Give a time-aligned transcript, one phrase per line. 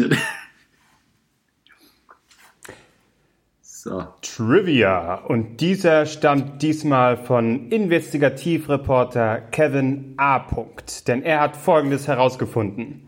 [0.00, 0.18] gerechnet.
[3.60, 4.04] So.
[4.22, 5.14] Trivia.
[5.14, 10.44] Und dieser stammt diesmal von Investigativreporter Kevin A.
[11.06, 13.06] Denn er hat Folgendes herausgefunden.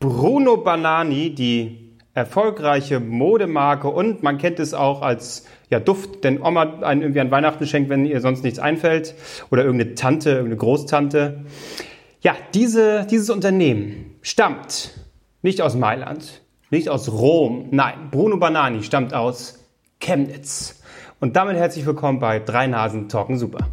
[0.00, 6.80] Bruno Banani, die erfolgreiche Modemarke und man kennt es auch als ja, Duft, denn Oma
[6.80, 9.14] einen irgendwie an Weihnachten schenkt, wenn ihr sonst nichts einfällt
[9.50, 11.44] oder irgendeine Tante, irgendeine Großtante.
[12.22, 15.05] Ja, diese, dieses Unternehmen stammt
[15.42, 19.64] nicht aus Mailand, nicht aus Rom, nein, Bruno Banani stammt aus
[20.00, 20.82] Chemnitz.
[21.20, 23.68] Und damit herzlich willkommen bei Drei Nasen Talken Super.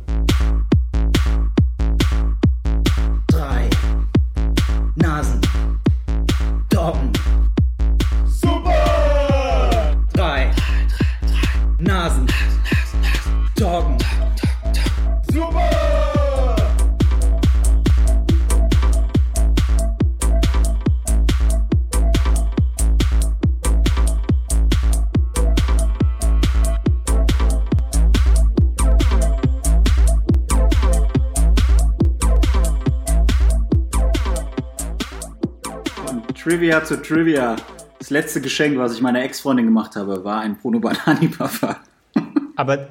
[36.64, 37.56] Trivia zu Trivia.
[38.00, 41.76] Das letzte Geschenk, was ich meiner Ex-Freundin gemacht habe, war ein Bruno Banani Parfum.
[42.56, 42.88] Aber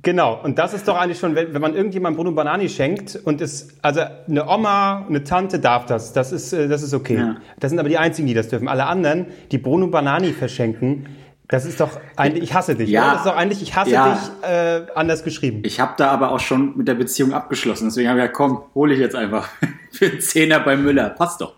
[0.00, 3.40] genau, und das ist doch eigentlich schon, wenn, wenn man irgendjemandem Bruno Banani schenkt und
[3.40, 7.16] es, also eine Oma, eine Tante darf das, das ist, äh, das ist okay.
[7.16, 7.36] Ja.
[7.58, 8.68] Das sind aber die einzigen, die das dürfen.
[8.68, 11.06] Alle anderen, die Bruno Banani verschenken,
[11.48, 12.88] das ist doch eigentlich, ich hasse dich.
[12.88, 13.10] Ja, oder?
[13.10, 14.14] das ist doch eigentlich, ich hasse ja.
[14.14, 15.62] dich äh, anders geschrieben.
[15.64, 17.86] Ich habe da aber auch schon mit der Beziehung abgeschlossen.
[17.86, 19.48] Deswegen habe ich gesagt, komm, hole ich jetzt einfach
[19.90, 21.10] für einen Zehner bei Müller.
[21.10, 21.56] Passt doch.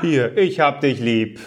[0.00, 1.40] Hier, ich hab dich lieb.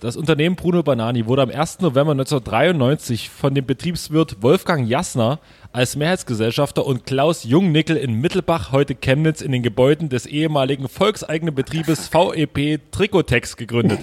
[0.00, 1.80] Das Unternehmen Bruno Banani wurde am 1.
[1.80, 5.40] November 1993 von dem Betriebswirt Wolfgang Jassner
[5.72, 11.54] als Mehrheitsgesellschafter und Klaus Jungnickel in Mittelbach, heute Chemnitz, in den Gebäuden des ehemaligen volkseigenen
[11.54, 14.00] Betriebes VEP Tricotex gegründet.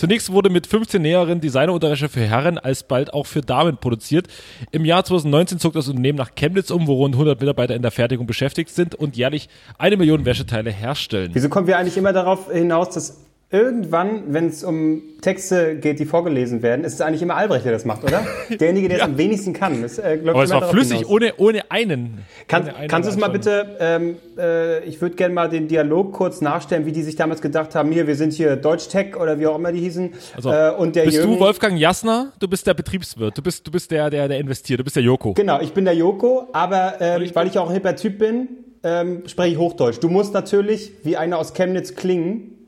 [0.00, 4.28] Zunächst wurde mit 15 näheren Designerunterwäsche für Herren alsbald auch für Damen produziert.
[4.70, 7.90] Im Jahr 2019 zog das Unternehmen nach Chemnitz um, wo rund 100 Mitarbeiter in der
[7.90, 11.32] Fertigung beschäftigt sind und jährlich eine Million Wäscheteile herstellen.
[11.34, 16.04] Wieso kommen wir eigentlich immer darauf hinaus, dass irgendwann, wenn es um Texte geht, die
[16.04, 18.24] vorgelesen werden, ist es eigentlich immer Albrecht, der das macht, oder?
[18.48, 19.82] Derjenige, der es am wenigsten kann.
[19.82, 22.18] Das, äh, Aber es war flüssig, ohne, ohne einen.
[22.46, 25.66] Kann, ohne einen kannst du es mal bitte, ähm, äh, ich würde gerne mal den
[25.66, 29.40] Dialog kurz nachstellen, wie die sich damals gedacht haben, hier, wir sind hier Deutsch-Tech oder
[29.40, 30.14] wie auch immer die hießen.
[30.36, 32.32] Also, äh, und der bist Jürgen, du Wolfgang Jassner?
[32.38, 35.02] Du bist der Betriebswirt, du bist, du bist der, der, der investiert, du bist der
[35.02, 35.34] Joko.
[35.34, 38.48] Genau, ich bin der Joko, aber ähm, ich weil ich auch ein hipper Typ bin,
[38.84, 39.98] ähm, spreche ich Hochdeutsch.
[40.00, 42.59] Du musst natürlich wie einer aus Chemnitz klingen,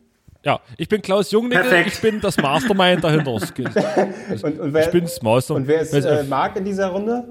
[0.45, 1.93] ja, ich bin Klaus Jungnickel, Perfekt.
[1.95, 3.33] ich bin das Mastermind dahinter.
[4.43, 5.55] und, und wer, ich bin's Master.
[5.55, 7.25] Und wer ist äh, Marc in dieser Runde?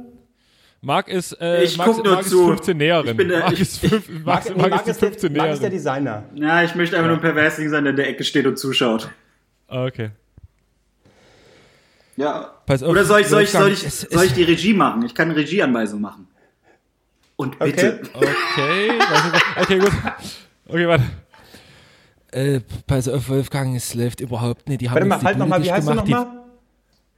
[0.82, 2.42] Marc ist, äh, ich Marc, nur Marc zu.
[2.42, 3.20] ist 15 Näherin.
[3.20, 6.24] Ich Marc ist, fünf, Marc, Marc, Marc, ist 15 Marc ist der Designer.
[6.36, 7.16] Ja, ich möchte einfach ja.
[7.16, 9.10] nur ein Perversing sein, der in der Ecke steht und zuschaut.
[9.68, 10.12] Okay.
[12.16, 12.56] Ja.
[12.66, 15.04] Pass auf, Oder soll ich, soll, ich, soll, ich, soll ich die Regie machen?
[15.06, 16.28] Ich kann eine Regieanweisung machen.
[17.36, 18.02] Und bitte.
[18.14, 18.92] Okay, okay,
[19.58, 19.92] okay gut.
[20.68, 21.04] Okay, warte
[22.32, 24.82] äh, pass auf, Wolfgang, es läuft überhaupt nicht.
[24.82, 26.42] Die haben Warte mal, halt nochmal, wie heißt gemacht, du nochmal?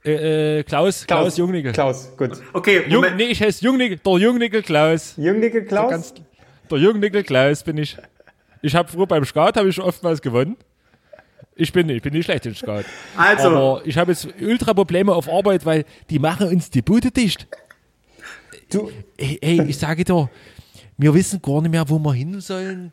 [0.04, 1.72] Äh, äh, Klaus, Klaus, Klaus Jungnickel.
[1.72, 2.32] Klaus, gut.
[2.52, 5.14] Okay, Jung, nee, ich heiße Jungnickel, der Jungnickel Klaus.
[5.16, 5.88] Jungnickel Klaus?
[5.88, 6.14] Der, ganz,
[6.70, 7.96] der Jungnickel Klaus bin ich.
[8.60, 10.56] Ich habe früher beim Skat habe ich oftmals gewonnen.
[11.56, 12.84] Ich bin, ich bin nicht schlecht im Skat.
[13.16, 13.48] Also.
[13.48, 17.46] Aber ich habe jetzt ultra Probleme auf Arbeit, weil die machen uns die Bude dicht.
[18.70, 18.90] Du.
[19.16, 20.28] Hey, hey ich sage dir,
[20.98, 22.92] wir wissen gar nicht mehr, wo wir hin sollen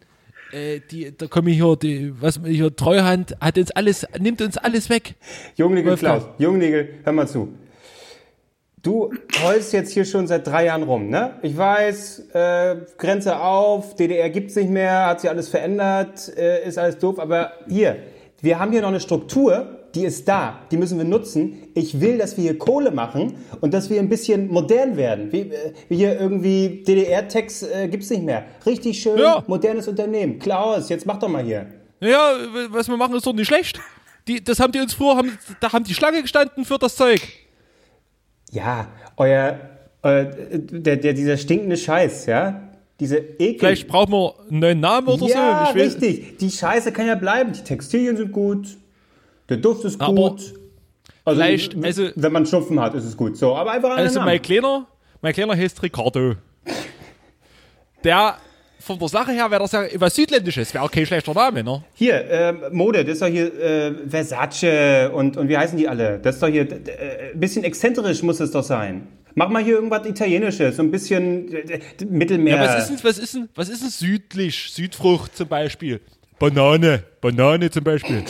[0.52, 4.58] äh, die, da komme ich hier, die, was hier, Treuhand hat uns alles, nimmt uns
[4.58, 5.16] alles weg.
[5.56, 7.50] Jungnigel Klaus, Jungnigel, hör mal zu.
[8.84, 9.14] Du
[9.44, 11.36] heulst jetzt hier schon seit drei Jahren rum, ne?
[11.44, 16.80] Ich weiß, äh, Grenze auf, DDR gibt's nicht mehr, hat sich alles verändert, äh, ist
[16.80, 17.98] alles doof, aber hier,
[18.42, 21.64] wir haben hier noch eine Struktur, die ist da, die müssen wir nutzen.
[21.74, 25.32] Ich will, dass wir hier Kohle machen und dass wir ein bisschen modern werden.
[25.32, 28.46] Wie, äh, wie hier irgendwie DDR-Text äh, gibt's nicht mehr.
[28.66, 29.44] Richtig schön, ja.
[29.48, 30.40] modernes Unternehmen.
[30.40, 31.68] Klaus, jetzt mach doch mal hier.
[32.00, 32.34] Ja,
[32.70, 33.80] was wir machen, ist doch nicht schlecht.
[34.28, 37.22] Die, das haben die uns früher, haben, da haben die Schlange gestanden für das Zeug.
[38.52, 39.60] Ja, euer,
[40.04, 42.62] euer der, der, dieser stinkende Scheiß, ja,
[43.00, 43.60] diese Ekel.
[43.60, 45.80] Vielleicht brauchen wir einen neuen Namen oder ja, so.
[45.80, 46.38] Ja, richtig.
[46.38, 47.52] Die Scheiße kann ja bleiben.
[47.52, 48.78] Die Textilien sind gut.
[49.52, 50.54] Der Duft ist aber gut.
[51.26, 53.36] Also, also, wenn man Schnupfen hat, ist es gut.
[53.36, 54.88] So, aber einfach Also, mein Kleiner,
[55.22, 56.36] mein Kleiner heißt Ricardo.
[58.02, 58.38] Der,
[58.80, 61.84] von der Sache her wäre das ja was Südländisches, wäre auch kein schlechter Name, ne?
[61.96, 66.18] Hier, äh, Mode, das ist doch hier äh, Versace und, und wie heißen die alle?
[66.20, 69.06] Das ist doch hier, äh, ein bisschen exzentrisch muss es doch sein.
[69.36, 72.56] Mach mal hier irgendwas Italienisches, so ein bisschen äh, Mittelmeer.
[72.56, 74.72] Ja, was ist denn, was ist denn, was ist denn südlich?
[74.72, 76.00] Südfrucht zum Beispiel.
[76.40, 78.24] Banane, Banane zum Beispiel.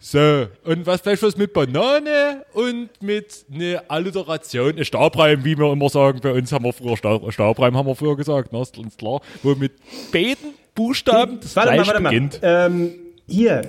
[0.00, 5.72] So, und was vielleicht was mit Banane und mit ne Alliteration, ne Stabreim, wie wir
[5.72, 8.78] immer sagen, bei uns haben wir früher Sta- Stabreim, haben wir früher gesagt, ne, ist
[8.78, 9.72] uns klar, wo mit
[10.12, 12.10] beiden Buchstaben das Warte mal, gleich warte mal.
[12.10, 12.38] beginnt.
[12.42, 12.92] Ähm,
[13.26, 13.62] hier,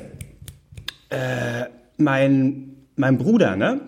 [1.09, 1.65] äh,
[1.97, 3.81] mein, mein Bruder, ne?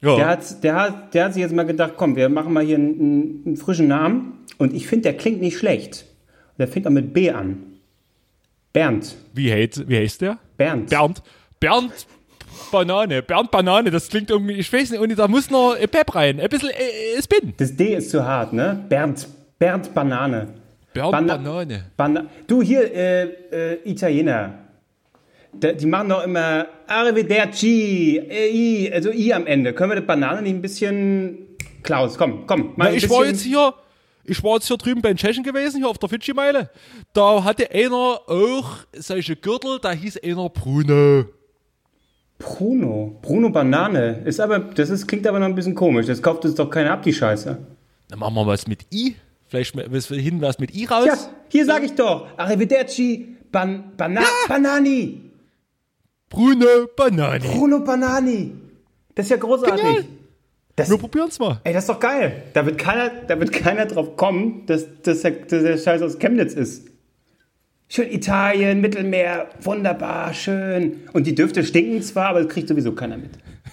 [0.00, 0.16] Ja.
[0.16, 2.76] Der hat, der, hat, der hat sich jetzt mal gedacht, komm, wir machen mal hier
[2.76, 4.44] einen, einen, einen frischen Namen.
[4.58, 6.06] Und ich finde, der klingt nicht schlecht.
[6.58, 7.62] Der fängt auch mit B an.
[8.72, 9.16] Bernd.
[9.32, 10.38] Wie, heißt, wie heißt der?
[10.56, 10.90] Bernd.
[10.90, 11.22] Bernd.
[11.60, 11.92] Bernd
[12.70, 13.22] Banane.
[13.22, 16.40] Bernd Banane, das klingt irgendwie, ich weiß nicht, und da muss noch ein Pep rein,
[16.40, 17.52] ein bisschen äh, Spin.
[17.56, 18.84] Das D ist zu hart, ne?
[18.88, 19.26] Bernd.
[19.58, 20.48] Bernd Banane.
[20.92, 21.84] Bernd Bana- Banane.
[21.96, 23.22] Bana du, hier, äh,
[23.74, 24.58] äh, Italiener.
[25.52, 29.72] Da, die machen doch immer Arrivederci, äh, I, also I am Ende.
[29.72, 31.38] Können wir das Banane nicht ein bisschen...
[31.82, 32.72] Klaus, komm, komm.
[32.76, 33.74] Mal Na, ich war jetzt hier,
[34.26, 36.70] ich war jetzt hier drüben bei den Tschechen gewesen, hier auf der Fidschi-Meile.
[37.12, 41.24] Da hatte einer auch solche Gürtel, da hieß einer Bruno.
[42.38, 43.18] Bruno.
[43.22, 44.22] Bruno Banane.
[44.24, 46.06] Ist aber, das ist, klingt aber noch ein bisschen komisch.
[46.06, 47.58] Das kauft uns doch keiner ab, die Scheiße.
[48.08, 49.16] Dann machen wir was mit I.
[49.46, 51.06] Vielleicht mal- was hin was mit I raus.
[51.06, 51.16] Ja,
[51.48, 52.26] hier sage ich doch.
[52.36, 55.30] Arrivederci, Ban, Bana, Banani.
[56.28, 56.66] Bruno
[56.96, 57.38] Banane.
[57.40, 58.52] Bruno Banani.
[59.14, 59.80] Das ist ja großartig.
[59.84, 60.04] Genial.
[60.76, 61.60] Das, Wir probieren's mal.
[61.64, 62.42] ey, das ist doch geil.
[62.52, 66.18] Da wird keiner, da wird keiner drauf kommen, dass, dass, der, dass der Scheiß aus
[66.18, 66.88] Chemnitz ist.
[67.88, 71.02] Schön Italien, Mittelmeer, wunderbar, schön.
[71.12, 73.30] Und die Düfte stinken zwar, aber das kriegt sowieso keiner mit.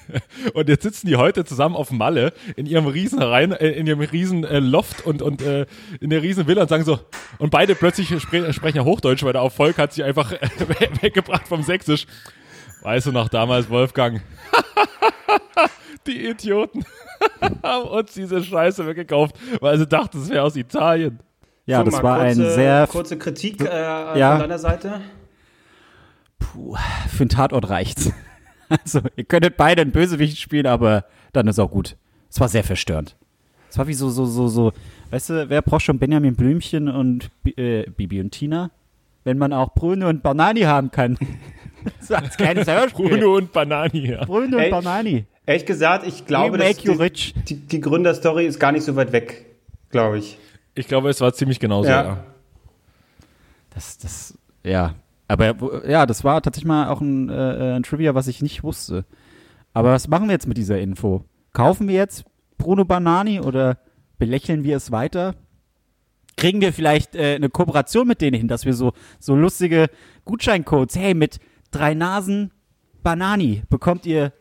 [0.53, 4.01] Und jetzt sitzen die heute zusammen auf Malle in ihrem riesen Rein, äh, in ihrem
[4.01, 5.65] riesen äh, Loft und, und äh,
[6.01, 6.99] in der riesen Villa und sagen so,
[7.37, 10.31] und beide plötzlich spre sprechen ja Hochdeutsch, weil der Erfolg hat sich einfach
[11.01, 12.07] weggebracht vom Sächsisch.
[12.81, 14.21] Weißt du noch damals, Wolfgang?
[16.07, 16.83] die Idioten
[17.63, 21.19] haben uns diese Scheiße weggekauft, weil sie dachten, es wäre aus Italien.
[21.65, 24.31] Ja, So, das mal war kurze, ein sehr Kurze Kritik äh, Ja.
[24.31, 25.01] von deiner Seite.
[26.39, 28.11] für einen Tatort reicht's.
[28.85, 31.03] Also, ihr könntet beide einen Bösewicht spielen, aber
[31.33, 31.97] dann ist auch gut.
[32.29, 33.17] Es war sehr verstörend.
[33.69, 34.71] Es war wie so, so, so, so,
[35.09, 38.71] weißt du, wer braucht schon Benjamin Blümchen und äh, Bibi und Tina?
[39.25, 41.17] Wenn man auch Bruno und Banani haben kann.
[41.99, 43.09] so als kleines Hörspiel.
[43.09, 44.23] Bruno und Banani, ja.
[44.23, 45.25] Bruno und Ey, Banani.
[45.45, 47.33] Ehrlich gesagt, ich glaube, dass die, rich.
[47.47, 49.45] die, die Gründerstory ist gar nicht so weit weg,
[49.89, 50.37] glaube ich.
[50.75, 52.03] Ich glaube, es war ziemlich genauso, Ja.
[52.03, 52.23] ja.
[53.73, 54.95] Das, das, ja.
[55.27, 59.05] Aber ja, das war tatsächlich mal auch ein, äh, ein Trivia, was ich nicht wusste.
[59.73, 61.23] Aber was machen wir jetzt mit dieser Info?
[61.53, 62.25] Kaufen wir jetzt
[62.57, 63.77] Bruno Banani oder
[64.17, 65.35] belächeln wir es weiter?
[66.35, 69.89] Kriegen wir vielleicht äh, eine Kooperation mit denen hin, dass wir so, so lustige
[70.25, 71.39] Gutscheincodes, hey, mit
[71.71, 72.51] drei Nasen
[73.01, 74.33] Banani bekommt ihr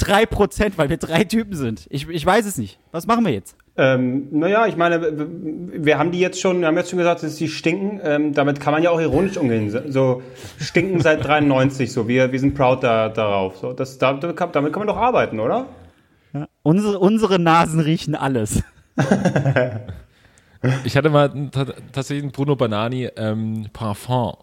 [0.00, 1.86] 3%, weil wir drei Typen sind.
[1.90, 2.78] Ich, ich weiß es nicht.
[2.90, 3.56] Was machen wir jetzt?
[3.76, 5.00] Ähm, naja, ich meine,
[5.72, 8.00] wir haben die jetzt schon, wir haben jetzt schon gesagt, dass die stinken.
[8.04, 9.70] Ähm, damit kann man ja auch ironisch umgehen.
[9.90, 10.22] So-
[10.58, 13.56] stinken seit 93, so wir, wir sind proud da, darauf.
[13.58, 15.66] So, das, da, damit kann damit kann man doch arbeiten, oder?
[16.62, 18.62] Unsere, unsere Nasen riechen alles.
[20.84, 24.34] Ich hatte mal ta- tatsächlich einen Bruno Banani ähm, Parfum,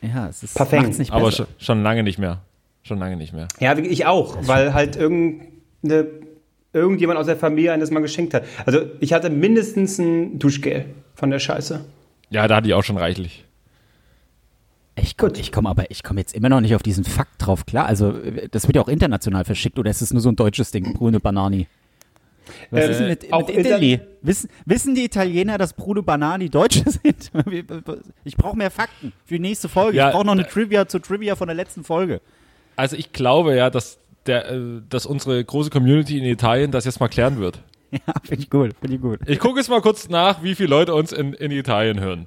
[0.00, 0.86] Ja, es ist Parfum.
[0.86, 1.36] nicht aber besser.
[1.36, 2.38] schon, schon lange nicht mehr.
[2.84, 3.48] Schon lange nicht mehr.
[3.58, 6.06] Ja, ich auch, weil halt irgendeine,
[6.72, 8.44] irgendjemand aus der Familie eines mal geschenkt hat.
[8.66, 10.84] Also ich hatte mindestens ein Duschgel
[11.14, 11.84] von der Scheiße.
[12.30, 13.44] Ja, da hatte ich auch schon reichlich.
[14.96, 17.66] Ich, gut, ich komme aber, ich komme jetzt immer noch nicht auf diesen Fakt drauf
[17.66, 17.86] klar.
[17.86, 18.14] Also,
[18.50, 21.18] das wird ja auch international verschickt oder ist es nur so ein deutsches Ding, Bruno
[21.18, 21.66] Banani?
[22.70, 23.92] Was Äh, ist denn mit, auch mit Italy?
[23.94, 27.32] Inter- Wissen, wissen die Italiener, dass Bruno Banani Deutsche sind?
[28.24, 29.96] Ich brauche mehr Fakten für die nächste Folge.
[29.96, 32.20] Ja, ich brauche noch eine äh, Trivia zur Trivia von der letzten Folge.
[32.76, 37.00] Also ich glaube ja, dass, der, äh, dass unsere große Community in Italien das jetzt
[37.00, 37.60] mal klären wird.
[37.94, 39.20] Ja, finde ich gut, finde ich gut.
[39.26, 42.26] Ich gucke jetzt mal kurz nach, wie viele Leute uns in, in Italien hören.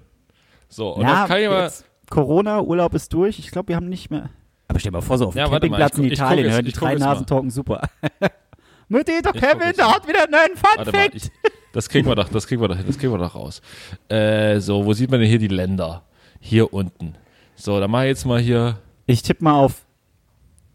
[0.69, 1.69] So, und ja, dann kann ich mal.
[2.09, 3.37] Corona, Urlaub ist durch.
[3.37, 4.29] Ich glaube, wir haben nicht mehr.
[4.69, 6.13] Aber stell dir mal vor, so auf dem Ja, warte mal, Campingplatz ich in guck
[6.13, 6.99] Italien hören die drei mal.
[6.99, 7.81] Nasen talken super.
[8.87, 9.93] Mutti, guck Kevin, mal.
[9.93, 11.15] hat wieder einen neuen Fun Warte mal, Fact.
[11.15, 11.29] ich,
[11.73, 13.61] das kriegen wir doch, das kriegen wir doch, das kriegen wir doch raus.
[14.07, 16.03] Äh, so, wo sieht man denn hier die Länder?
[16.39, 17.15] Hier unten.
[17.55, 18.77] So, dann mach ich jetzt mal hier.
[19.05, 19.85] Ich tippe mal auf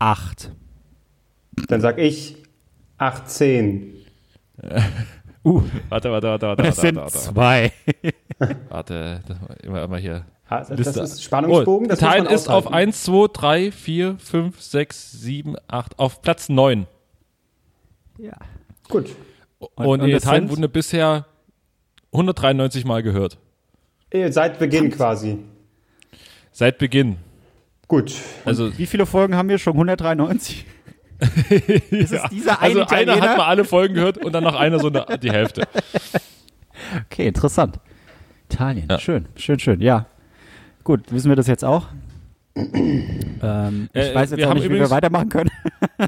[0.03, 0.51] 8.
[1.69, 2.37] Dann sag ich
[2.99, 3.95] 18.
[5.45, 7.73] Uh, Warte, warte, warte, warte, das warte, sind warte, warte, zwei.
[8.69, 10.25] warte, das, immer, immer hier.
[10.49, 11.01] Das, Liste.
[11.01, 11.87] ist Spannungsbogen.
[11.87, 12.91] Oh, das Italien man ist auf aushalten.
[12.91, 16.87] 1, 2, 3, 4, 5, 6, 7, 8, auf Platz 9.
[18.19, 18.37] Ja.
[18.89, 19.17] Gut.
[19.59, 21.27] Und, und das Italien sind- wurde bisher
[22.13, 23.37] 193 Mal gehört.
[24.29, 25.39] Seit Beginn quasi.
[26.53, 27.17] Seit Beginn.
[27.93, 28.15] Gut.
[28.47, 29.75] Also, Wie viele Folgen haben wir schon?
[29.75, 30.65] 193?
[31.91, 34.79] ist es dieser eine also einer hat mal alle Folgen gehört und dann noch einer
[34.79, 35.65] so eine, die Hälfte.
[37.11, 37.81] Okay, interessant.
[38.51, 38.99] Italien, Ja.
[38.99, 39.83] schön, schön, schön.
[39.83, 40.07] Ja,
[40.85, 41.89] gut, wissen wir das jetzt auch?
[42.57, 45.51] Ähm, ich Äh, weiß jetzt auch nicht, wie wir weitermachen können.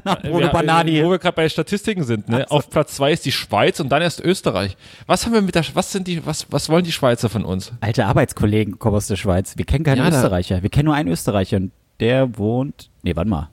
[0.03, 1.03] Nach Bruno Banani.
[1.03, 2.49] Wo wir gerade bei Statistiken sind, ne?
[2.49, 4.77] Auf Platz zwei ist die Schweiz und dann erst Österreich.
[5.05, 7.71] Was haben wir mit der, was sind die, was, was wollen die Schweizer von uns?
[7.81, 9.57] Alte Arbeitskollegen kommen aus der Schweiz.
[9.57, 10.63] Wir kennen keinen Ja, Österreicher.
[10.63, 12.89] Wir kennen nur einen Österreicher und der wohnt.
[13.03, 13.49] Nee, warte mal.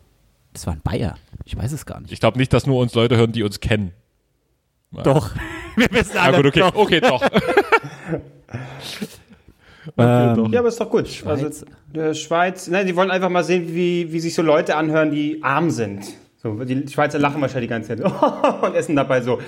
[0.53, 1.17] Das war ein Bayer.
[1.45, 2.13] Ich weiß es gar nicht.
[2.13, 3.93] Ich glaube nicht, dass nur uns Leute hören, die uns kennen.
[4.91, 5.31] Doch.
[5.77, 6.37] Wir wissen alle.
[6.43, 6.75] gut, okay, Doch.
[6.75, 7.23] okay, doch.
[9.99, 11.09] Ähm, Ja, aber ist doch gut.
[11.27, 15.11] Also, der Schweiz, nein, die wollen einfach mal sehen, wie, wie sich so Leute anhören,
[15.11, 16.05] die arm sind.
[16.43, 19.39] So, die Schweizer lachen wahrscheinlich die ganze Zeit und essen dabei so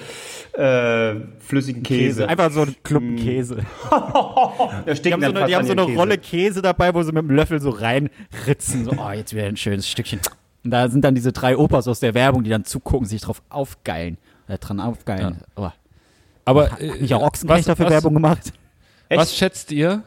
[0.57, 2.29] äh, flüssigen Käse.
[2.29, 3.59] Einfach so ein Klumpen Käse.
[3.91, 5.99] Da Die haben so eine, die haben so eine Käse.
[5.99, 8.85] Rolle Käse dabei, wo sie mit dem Löffel so reinritzen.
[8.85, 10.21] So, oh, jetzt wieder ein schönes Stückchen.
[10.63, 13.43] Und da sind dann diese drei Opas aus der Werbung, die dann zugucken, sich drauf
[13.49, 14.19] aufgeilen.
[14.47, 15.39] Äh, dran aufgeilen.
[15.57, 15.71] Oh.
[16.45, 18.53] Aber äh, nicht auch Ochsenknecht dafür was, Werbung gemacht?
[19.09, 19.21] Echt?
[19.21, 20.03] was schätzt ihr?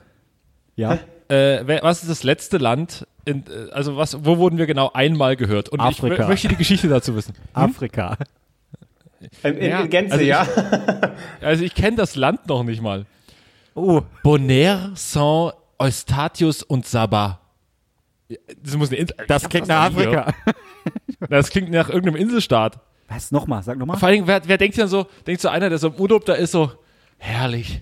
[0.77, 0.97] Ja.
[1.27, 3.05] Äh, was ist das letzte Land?
[3.25, 5.67] In, äh, also was, wo wurden wir genau einmal gehört?
[5.67, 6.23] Und ich Afrika.
[6.23, 7.33] mö- möchte die Geschichte dazu wissen.
[7.53, 8.15] Afrika.
[9.43, 10.47] In, in, Ja, in Gänze, also ich- ja.
[11.41, 13.05] Also ich kenne das Land noch nicht mal.
[13.75, 17.41] Oh, Bonaire, Saint Eustatius und Sabah.
[18.63, 19.15] Das muss eine Insel.
[19.27, 19.85] das ich klingt nach.
[19.85, 20.33] Afrika.
[21.29, 22.79] Das klingt nach irgendeinem Inselstaat.
[23.09, 23.31] Was?
[23.31, 23.97] Nochmal, sag nochmal.
[23.97, 26.33] Vor allem, wer, wer denkt denn so, denkt so einer, der so im Urlaub da
[26.33, 26.71] ist, so,
[27.17, 27.81] herrlich,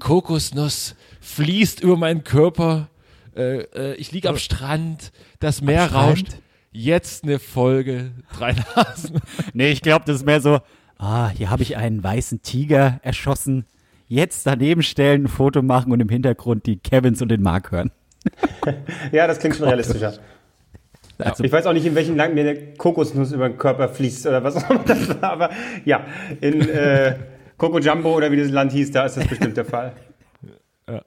[0.00, 2.88] Kokosnuss fließt über meinen Körper,
[3.36, 6.10] äh, äh, ich liege am Strand, das Meer Strand?
[6.10, 6.26] rauscht,
[6.72, 9.20] jetzt eine Folge, drei Nasen.
[9.52, 10.60] Nee, ich glaube, das ist mehr so,
[10.98, 13.66] ah, hier habe ich einen weißen Tiger erschossen.
[14.08, 17.90] Jetzt daneben stellen, ein Foto machen und im Hintergrund die Kevins und den Mark hören.
[19.12, 20.14] Ja, das klingt schon realistischer.
[21.18, 24.26] Also, Ich weiß auch nicht, in welchem Land mir eine Kokosnuss über den Körper fließt
[24.26, 25.50] oder was auch immer das war, aber
[25.86, 26.04] ja,
[26.42, 27.16] in äh,
[27.56, 29.94] Coco Jumbo oder wie das Land hieß, da ist das bestimmt der Fall.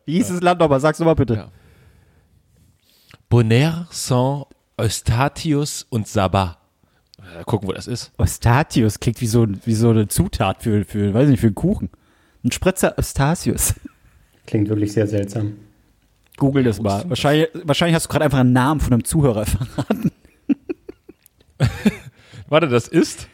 [0.06, 0.80] Wie hieß das Land nochmal?
[0.80, 1.34] Sag's nochmal bitte.
[1.36, 1.52] Ja.
[3.30, 6.58] Bonaire, Saint Eustatius und Sabah.
[7.20, 8.12] Äh, gucken, wo das ist.
[8.18, 11.90] Ostatius klingt wie so, wie so eine Zutat für, für, weiß nicht, für einen Kuchen.
[12.44, 13.76] Ein Spritzer Ostatius.
[14.46, 15.58] Klingt wirklich sehr seltsam.
[16.38, 17.08] Google das mal.
[17.10, 20.12] Wahrscheinlich, wahrscheinlich hast du gerade einfach einen Namen von einem Zuhörer verraten.
[22.48, 23.28] Warte, das ist?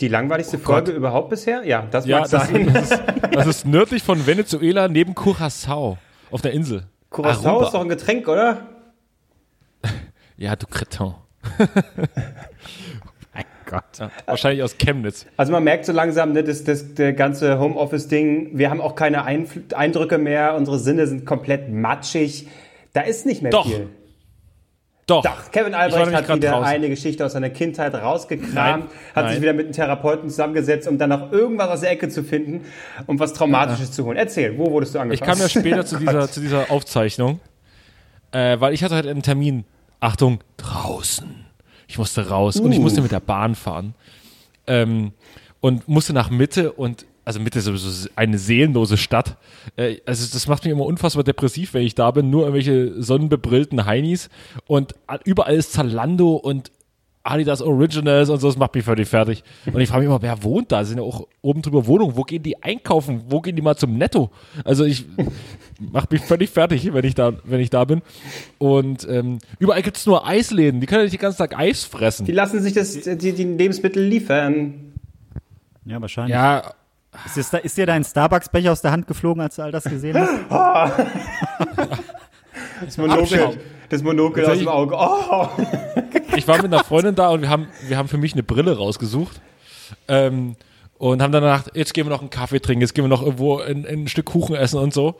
[0.00, 1.64] Die langweiligste Folge überhaupt bisher?
[1.64, 2.72] Ja, das Ja, mag das, sein.
[2.72, 5.98] das, ist, das ist nördlich von Venezuela neben Curacao
[6.30, 6.84] auf der Insel.
[7.10, 7.66] Curacao Aruba.
[7.66, 8.66] ist doch ein Getränk, oder?
[10.36, 11.14] Ja, du Cretin.
[13.32, 13.84] Mein Gott.
[14.00, 15.26] Ja, wahrscheinlich aus Chemnitz.
[15.36, 19.22] Also man merkt so langsam, ne, das, das, der ganze Homeoffice-Ding, wir haben auch keine
[19.24, 22.48] Einfl Eindrücke mehr, unsere Sinne sind komplett matschig.
[22.94, 23.66] Da ist nicht mehr Doch.
[23.66, 23.88] viel.
[25.06, 25.22] Doch.
[25.22, 26.64] Doch, Kevin Ich Albrecht hat wieder draußen.
[26.64, 28.84] eine Geschichte aus seiner Kindheit rausgekramt,
[29.14, 29.32] hat nein.
[29.32, 32.64] sich wieder mit einem Therapeuten zusammengesetzt, um dann noch irgendwas aus der Ecke zu finden,
[33.06, 34.16] um was Traumatisches zu holen.
[34.16, 35.30] Erzähl, wo wurdest du Ich angefasst?
[35.30, 37.40] kam ja später zu dieser, zu dieser Aufzeichnung,
[38.32, 39.64] äh, weil ich hatte heute einen Termin.
[40.00, 41.44] Achtung, draußen.
[41.86, 42.82] Ich musste raus und ich Uh.
[42.82, 43.94] musste mit der Bahn fahren.
[44.66, 45.12] Ähm,
[45.60, 49.36] und musste nach Mitte und also Mitte ist sowieso eine seelenlose Stadt.
[49.76, 52.30] Äh, also das macht mich immer unfassbar depressiv, wenn ich da bin.
[52.30, 54.28] Nur irgendwelche sonnenbebrillten Heinis
[54.66, 56.70] und überall ist Zalando und
[57.26, 59.42] Adidas Originals und so, das macht mich völlig fertig.
[59.64, 60.84] Und ich frage mich immer, wer wohnt da?
[60.84, 62.16] Sind ja auch oben drüber Wohnungen.
[62.16, 63.22] Wo gehen die einkaufen?
[63.28, 64.30] Wo gehen die mal zum Netto?
[64.62, 65.06] Also ich
[65.80, 68.02] macht mich völlig fertig, wenn ich da, wenn ich da bin.
[68.58, 70.82] Und ähm, überall gibt es nur Eisläden.
[70.82, 72.26] Die können ja nicht den ganzen Tag Eis fressen.
[72.26, 74.92] Die lassen sich das, die, die Lebensmittel liefern.
[75.86, 76.34] Ja, wahrscheinlich.
[76.34, 76.74] Ja,
[77.26, 79.84] Ist, es da, ist dir dein Starbucks-Becher aus der Hand geflogen, als du all das
[79.84, 80.30] gesehen hast?
[82.84, 84.94] Das Monokel, das Monokel aus dem ich- Auge.
[84.96, 85.48] Oh.
[86.36, 88.76] ich war mit einer Freundin da und wir haben, wir haben für mich eine Brille
[88.76, 89.40] rausgesucht.
[90.08, 90.56] Ähm,
[90.96, 93.22] und haben dann gedacht, jetzt gehen wir noch einen Kaffee trinken, jetzt gehen wir noch
[93.22, 95.16] irgendwo ein, ein Stück Kuchen essen und so.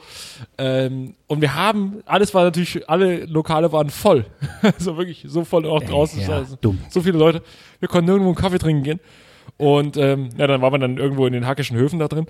[0.57, 4.25] Ähm, und wir haben, alles war natürlich, alle Lokale waren voll.
[4.79, 6.21] so wirklich, so voll auch draußen.
[6.21, 6.79] ja, so, dumm.
[6.89, 7.43] so viele Leute.
[7.81, 9.01] Wir konnten nirgendwo einen Kaffee trinken gehen.
[9.57, 12.27] Und ähm, ja, dann waren wir dann irgendwo in den Hackischen Höfen da drin.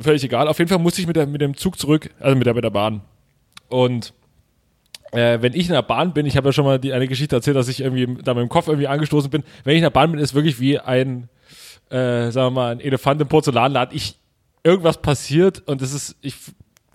[0.00, 0.48] Völlig egal.
[0.48, 2.64] Auf jeden Fall musste ich mit, der, mit dem Zug zurück, also mit der, mit
[2.64, 3.02] der Bahn.
[3.68, 4.12] Und
[5.12, 7.36] äh, wenn ich in der Bahn bin, ich habe ja schon mal die, eine Geschichte
[7.36, 9.44] erzählt, dass ich irgendwie da mit dem Kopf irgendwie angestoßen bin.
[9.64, 11.28] Wenn ich in der Bahn bin, ist wirklich wie ein,
[11.90, 13.94] äh, sagen wir mal, ein Elefant im Porzellanladen.
[13.94, 14.16] Ich,
[14.64, 16.34] irgendwas passiert und es ist, ich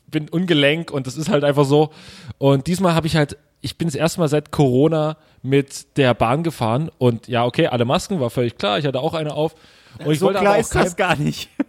[0.10, 1.92] bin ungelenk und das ist halt einfach so.
[2.38, 6.44] Und diesmal habe ich halt, ich bin das erste Mal seit Corona mit der Bahn
[6.44, 9.56] gefahren und ja, okay, alle Masken, war völlig klar, ich hatte auch eine auf.
[10.04, 11.50] Und ich so wollte klar aber auch ist das gar nicht.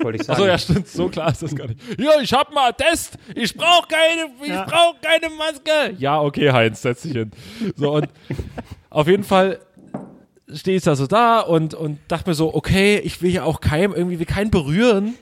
[0.00, 0.36] Wollte ich sagen.
[0.38, 1.80] Achso, ja, stimmt, so klar ist das gar nicht.
[1.98, 4.64] Ja, ich hab mal Test, ich brauch keine, ich Ja.
[4.64, 5.96] brauch keine Maske.
[5.98, 7.32] Ja, okay, Heinz, setz dich hin.
[7.74, 8.08] So, und
[8.90, 9.58] auf jeden Fall
[10.54, 13.60] stehe ich da so da und, und dachte mir so, okay, ich will ja auch
[13.60, 15.14] keinem, irgendwie will keinen berühren.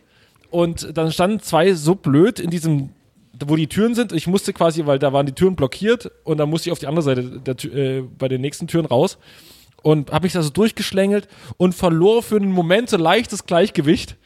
[0.50, 2.90] Und dann standen zwei so blöd in diesem
[3.46, 4.12] wo die Türen sind.
[4.12, 6.86] Ich musste quasi, weil da waren die Türen blockiert und dann musste ich auf die
[6.86, 9.18] andere Seite der, äh, bei den nächsten Türen raus
[9.82, 14.16] und habe mich da so durchgeschlängelt und verlor für einen Moment so leichtes Gleichgewicht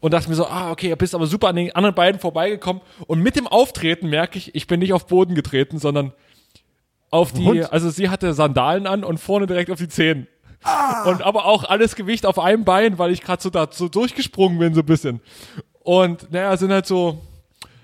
[0.00, 3.22] und dachte mir so, ah, okay, bist aber super an den anderen beiden vorbeigekommen und
[3.22, 6.12] mit dem Auftreten merke ich, ich bin nicht auf Boden getreten, sondern
[7.10, 7.72] auf die, Hund?
[7.72, 10.28] also sie hatte Sandalen an und vorne direkt auf die Zehen.
[11.06, 14.58] Und aber auch alles Gewicht auf einem Bein, weil ich gerade so da so durchgesprungen
[14.58, 15.20] bin, so ein bisschen.
[15.82, 17.22] Und naja, sind halt so,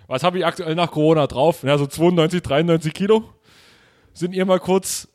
[0.06, 1.62] was habe ich aktuell nach Corona drauf?
[1.62, 3.24] Ja, so 92, 93 Kilo.
[4.12, 5.08] Sind ihr mal kurz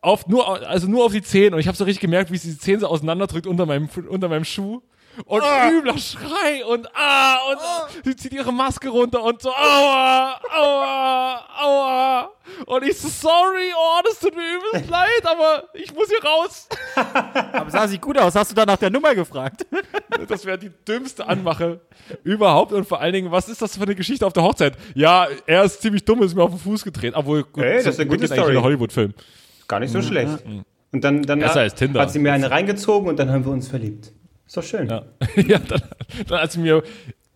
[0.00, 1.54] auf, nur, also nur auf die Zehen.
[1.54, 4.28] Und ich habe so richtig gemerkt, wie sie die Zehen so auseinanderdrückt unter meinem, unter
[4.28, 4.82] meinem Schuh.
[5.26, 7.58] Und übler Schrei und ah, und
[8.04, 12.30] sie zieht ihre Maske runter und so, aua, aua, aua.
[12.66, 16.68] Und ich so, sorry, oh, das tut mir übelst leid, aber ich muss hier raus.
[17.52, 18.34] Aber sah sie gut aus.
[18.34, 19.66] Hast du da nach der Nummer gefragt?
[20.28, 21.80] Das wäre die dümmste Anmache
[22.22, 22.72] überhaupt.
[22.72, 24.76] Und vor allen Dingen, was ist das für eine Geschichte auf der Hochzeit?
[24.94, 27.14] Ja, er ist ziemlich dumm, ist mir auf den Fuß gedreht.
[27.16, 28.54] Obwohl, gut, Ey, das ist eine gut, gute Story.
[28.54, 29.14] in Hollywood-Film.
[29.66, 30.44] Gar nicht so schlecht.
[30.92, 34.12] Und dann, dann hat sie mir eine reingezogen und dann haben wir uns verliebt.
[34.52, 34.86] Ist doch schön.
[34.86, 35.02] Ja,
[35.48, 35.80] ja dann,
[36.26, 36.82] dann hat sie mir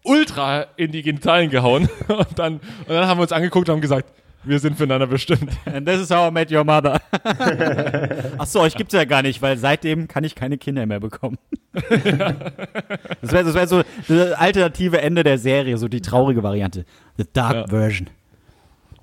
[0.04, 1.88] ultra in die Genitalien gehauen.
[2.08, 4.12] Und dann, und dann haben wir uns angeguckt und haben gesagt,
[4.44, 5.50] wir sind füreinander bestimmt.
[5.64, 7.00] And this is how I met your mother.
[8.38, 11.38] Ach so, euch gibt's ja gar nicht, weil seitdem kann ich keine Kinder mehr bekommen.
[11.72, 16.84] Das wäre das wär so das alternative Ende der Serie, so die traurige Variante.
[17.16, 17.66] The Dark Ja.
[17.66, 18.10] Version.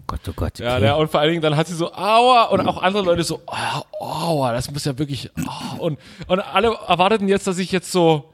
[0.07, 0.59] Gott, oh Gott.
[0.59, 0.85] Ja, okay.
[0.85, 3.41] ja, und vor allen Dingen, dann hat sie so, aua, und auch andere Leute so,
[3.47, 7.91] oh, aua, das muss ja wirklich, oh, und, und alle erwarteten jetzt, dass ich jetzt
[7.91, 8.33] so,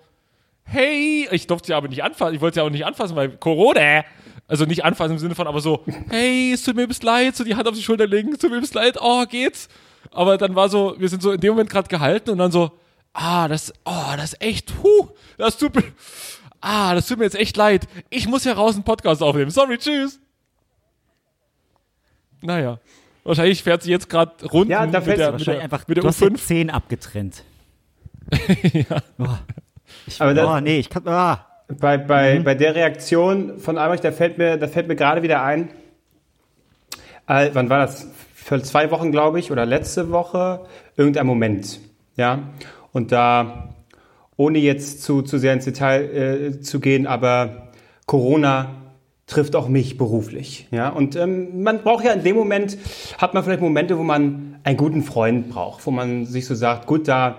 [0.63, 4.03] hey, ich durfte sie aber nicht anfassen, ich wollte sie auch nicht anfassen, weil Corona,
[4.47, 7.43] also nicht anfassen im Sinne von, aber so, hey, es tut mir übelst leid, so
[7.43, 9.67] die Hand auf die Schulter legen, es tut mir übelst leid, oh, geht's?
[10.11, 12.71] Aber dann war so, wir sind so in dem Moment gerade gehalten und dann so,
[13.13, 15.83] ah, das, oh, das ist echt, huh, das tut mir,
[16.61, 19.77] ah, das tut mir jetzt echt leid, ich muss ja raus einen Podcast aufnehmen, sorry,
[19.77, 20.19] tschüss.
[22.41, 22.79] Naja.
[23.23, 25.97] Wahrscheinlich fährt sie jetzt gerade rund Ja, da mit, der, mit, Wahrscheinlich der, einfach, mit
[25.97, 26.35] der du hast die U5.
[26.37, 27.43] Zehen abgetrennt.
[29.19, 29.25] oh.
[30.07, 31.45] Ich, Aber das- oh, nee, ich kann, ah.
[31.79, 35.43] Bei, bei, bei der Reaktion von Albrecht, da fällt mir, da fällt mir gerade wieder
[35.43, 35.69] ein,
[37.27, 38.07] äh, wann war das?
[38.33, 40.65] Für zwei Wochen, glaube ich, oder letzte Woche,
[40.97, 41.79] irgendein Moment.
[42.15, 42.39] Ja.
[42.91, 43.75] Und da,
[44.35, 46.01] ohne jetzt zu, zu sehr ins Detail
[46.55, 47.69] äh, zu gehen, aber
[48.07, 48.78] Corona
[49.29, 50.67] trifft auch mich beruflich.
[50.71, 50.89] Ja.
[50.89, 52.77] Und ähm, man braucht ja in dem Moment,
[53.17, 56.87] hat man vielleicht Momente, wo man einen guten Freund braucht, wo man sich so sagt,
[56.87, 57.37] gut, da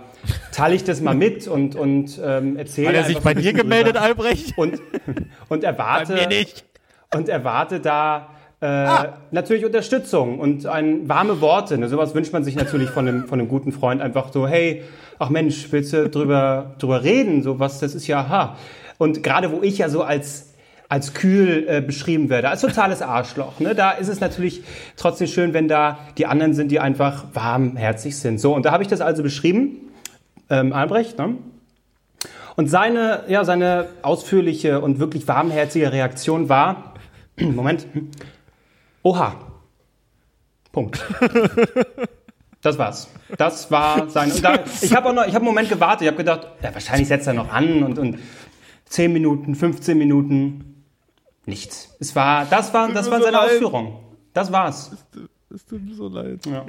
[0.53, 2.89] teile ich das mal mit und, und ähm, erzähle.
[2.89, 4.57] Hat er sich bei dir gemeldet, drüber Albrecht?
[4.57, 4.81] und,
[5.49, 6.65] und erwarte Bei mir nicht.
[7.15, 8.29] und erwarte da
[8.61, 11.79] äh, natürlich Unterstützung und ein, warme Worte.
[11.79, 11.89] Ne?
[11.89, 14.85] Sowas wünscht man sich natürlich von einem, von einem guten Freund einfach so, hey,
[15.19, 17.43] ach Mensch, willst du drüber, drüber reden?
[17.43, 18.57] So was, das ist ja, ha.
[18.99, 20.50] Und gerade wo ich ja so als
[20.91, 23.61] als kühl äh, beschrieben werde, als totales Arschloch.
[23.61, 23.77] Ne?
[23.77, 24.65] Da ist es natürlich
[24.97, 28.41] trotzdem schön, wenn da die anderen sind, die einfach warmherzig sind.
[28.41, 29.93] So, und da habe ich das also beschrieben,
[30.51, 31.37] ähm, Albrecht, ne?
[32.57, 36.95] Und seine, ja, seine ausführliche und wirklich warmherzige Reaktion war,
[37.41, 37.87] Moment,
[39.03, 39.37] oha,
[40.73, 41.03] Punkt.
[42.63, 43.09] Das war's.
[43.39, 44.31] Das war sein.
[44.43, 46.03] Da, ich habe auch noch, ich habe einen Moment gewartet.
[46.03, 48.19] Ich habe gedacht, ja, wahrscheinlich setzt er noch an und, und
[48.85, 50.70] 10 Minuten, 15 Minuten,
[51.51, 51.95] nichts.
[52.01, 53.51] Es war, das war, das waren so seine leid.
[53.51, 53.99] Ausführungen.
[54.33, 54.91] Das war's.
[55.53, 56.47] Es tut mir so leid.
[56.47, 56.65] Ja.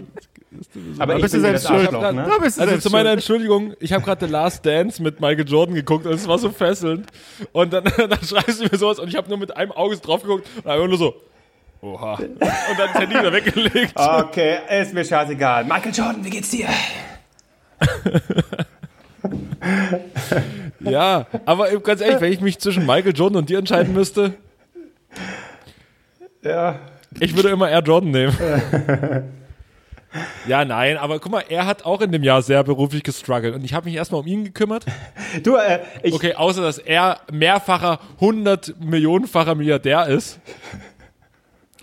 [0.98, 1.92] Aber ich bist du selbst schuld.
[1.92, 2.00] Ne?
[2.00, 3.20] Da bist du Also selbst zu meiner schuld.
[3.20, 6.50] Entschuldigung, ich habe gerade The Last Dance mit Michael Jordan geguckt und es war so
[6.50, 7.06] fesselnd.
[7.52, 10.24] Und dann, dann schreibst du mir sowas und ich habe nur mit einem Auge drauf
[10.24, 11.14] geguckt und einfach nur so,
[11.82, 12.16] oha.
[12.16, 13.94] Und dann das Handy wieder weggelegt.
[13.96, 15.64] Okay, ist mir scheißegal.
[15.64, 16.68] Michael Jordan, wie geht's dir?
[20.80, 24.34] Ja, aber ganz ehrlich, wenn ich mich zwischen Michael Jordan und dir entscheiden müsste,
[26.42, 26.80] Ja.
[27.20, 28.36] ich würde immer eher Jordan nehmen.
[30.48, 33.64] Ja, nein, aber guck mal, er hat auch in dem Jahr sehr beruflich gestruggelt und
[33.64, 34.86] ich habe mich erstmal um ihn gekümmert.
[35.44, 40.40] Du, äh, ich, Okay, außer dass er mehrfacher, 100 Millionenfacher Milliardär ist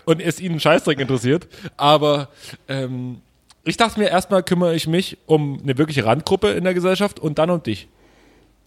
[0.05, 1.47] und es ihn einen Scheißdreck interessiert.
[1.77, 2.29] Aber
[2.67, 3.21] ähm,
[3.63, 7.39] ich dachte mir, erstmal kümmere ich mich um eine wirkliche Randgruppe in der Gesellschaft und
[7.39, 7.87] dann um dich.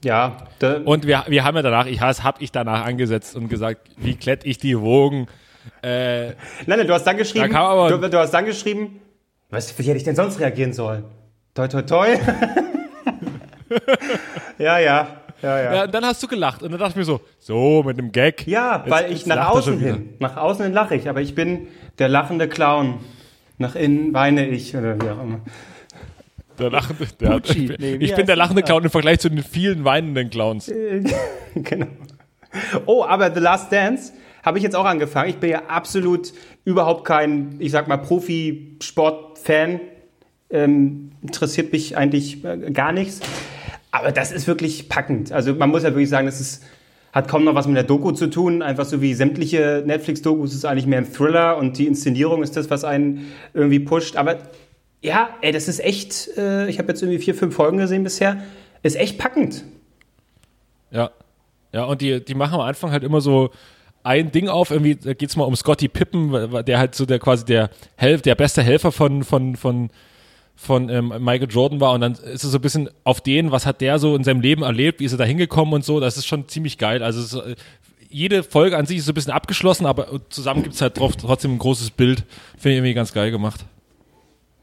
[0.04, 0.36] Ja,
[0.84, 4.44] Und wir, wir haben ja danach, ich habe ich danach angesetzt und gesagt, wie klett
[4.44, 5.26] ich die Wogen.
[5.82, 6.26] Äh,
[6.66, 9.00] nein, nein, du hast dann geschrieben, Da du, du hast dann geschrieben,
[9.50, 11.04] was, wie hätte ich denn sonst reagieren sollen?
[11.54, 12.08] Toi, toi, toi.
[14.58, 15.06] ja, ja,
[15.42, 15.74] ja, ja.
[15.74, 18.12] ja, und dann hast du gelacht und dann dachte ich mir so, so mit dem
[18.12, 18.46] Gag.
[18.46, 21.08] Ja, Jetzt- weil ich jetzt nach lacht er außen hin, nach außen hin lache ich,
[21.08, 23.00] aber ich bin der lachende Clown.
[23.58, 25.40] Nach innen weine ich oder wie auch immer.
[26.58, 27.72] Der lachende, der, Pucci.
[27.72, 30.70] ich, Nee, ich bin der lachende Clown im Vergleich zu den vielen weinenden Clowns.
[31.54, 31.86] genau.
[32.86, 34.12] Oh, aber The Last Dance
[34.42, 35.30] habe ich jetzt auch angefangen.
[35.30, 36.32] Ich bin ja absolut
[36.64, 39.80] überhaupt kein, ich sag mal, Profisport-Fan.
[40.50, 43.20] Ähm, interessiert mich eigentlich äh, gar nichts.
[43.90, 45.32] Aber das ist wirklich packend.
[45.32, 46.64] Also man muss ja wirklich sagen, das ist,
[47.12, 48.62] hat kaum noch was mit der Doku zu tun.
[48.62, 52.68] Einfach so wie sämtliche Netflix-Dokus ist eigentlich mehr ein Thriller und die Inszenierung ist das,
[52.70, 54.16] was einen irgendwie pusht.
[54.16, 54.38] Aber
[55.02, 58.42] ja, ey, das ist echt, äh, ich habe jetzt irgendwie vier, fünf Folgen gesehen bisher,
[58.82, 59.64] ist echt packend.
[60.90, 61.10] Ja.
[61.72, 63.50] Ja, und die, die machen am Anfang halt immer so
[64.04, 67.44] ein Ding auf, irgendwie, da geht's mal um Scotty Pippen, der halt so der quasi
[67.44, 69.90] der Helf, der beste Helfer von, von, von,
[70.54, 73.64] von ähm, Michael Jordan war und dann ist es so ein bisschen auf den, was
[73.64, 76.16] hat der so in seinem Leben erlebt, wie ist er da hingekommen und so, das
[76.16, 77.02] ist schon ziemlich geil.
[77.02, 77.56] Also es, ist,
[78.10, 81.54] jede Folge an sich ist so ein bisschen abgeschlossen, aber zusammen gibt's halt drauf, trotzdem
[81.54, 82.24] ein großes Bild.
[82.58, 83.64] Finde ich irgendwie ganz geil gemacht.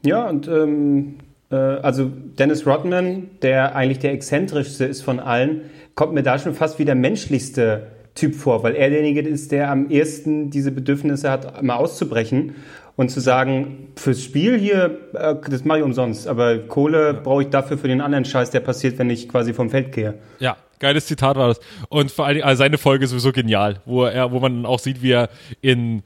[0.04, 1.16] Ja, und ähm,
[1.50, 5.62] äh, also Dennis Rodman, der eigentlich der exzentrischste ist von allen,
[5.94, 9.70] kommt mir da schon fast wie der menschlichste Typ vor, weil er derjenige ist, der
[9.70, 12.54] am ehesten diese Bedürfnisse hat, mal auszubrechen
[12.96, 17.48] und zu sagen, fürs Spiel hier, äh, das mache ich umsonst, aber Kohle brauche ich
[17.48, 20.14] dafür für den anderen Scheiß, der passiert, wenn ich quasi vom Feld gehe.
[20.38, 21.60] Ja, geiles Zitat war das.
[21.88, 25.02] Und vor allem, also seine Folge ist sowieso genial, wo er, wo man auch sieht,
[25.02, 25.28] wie er
[25.60, 26.02] in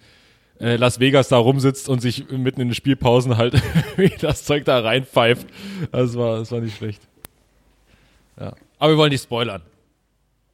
[0.61, 3.61] äh, Las Vegas da rumsitzt und sich mitten in den Spielpausen halt
[3.97, 5.47] wie das Zeug da reinpfeift.
[5.93, 7.03] Das war, das war nicht schlecht.
[8.39, 8.55] Ja.
[8.79, 9.63] Aber wir wollen nicht spoilern.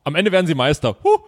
[0.04, 0.96] Am Ende werden sie Meister.
[1.04, 1.18] Huh.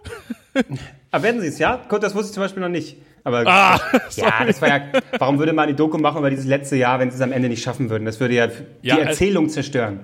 [1.11, 1.81] Aber werden sie es, ja?
[1.87, 2.97] Gut, das wusste ich zum Beispiel noch nicht.
[3.23, 3.79] Aber Ah,
[4.15, 4.81] ja, das war ja,
[5.17, 7.49] warum würde man die Doku machen über dieses letzte Jahr, wenn sie es am Ende
[7.49, 8.05] nicht schaffen würden?
[8.05, 10.01] Das würde ja die Ja, äh, Erzählung zerstören.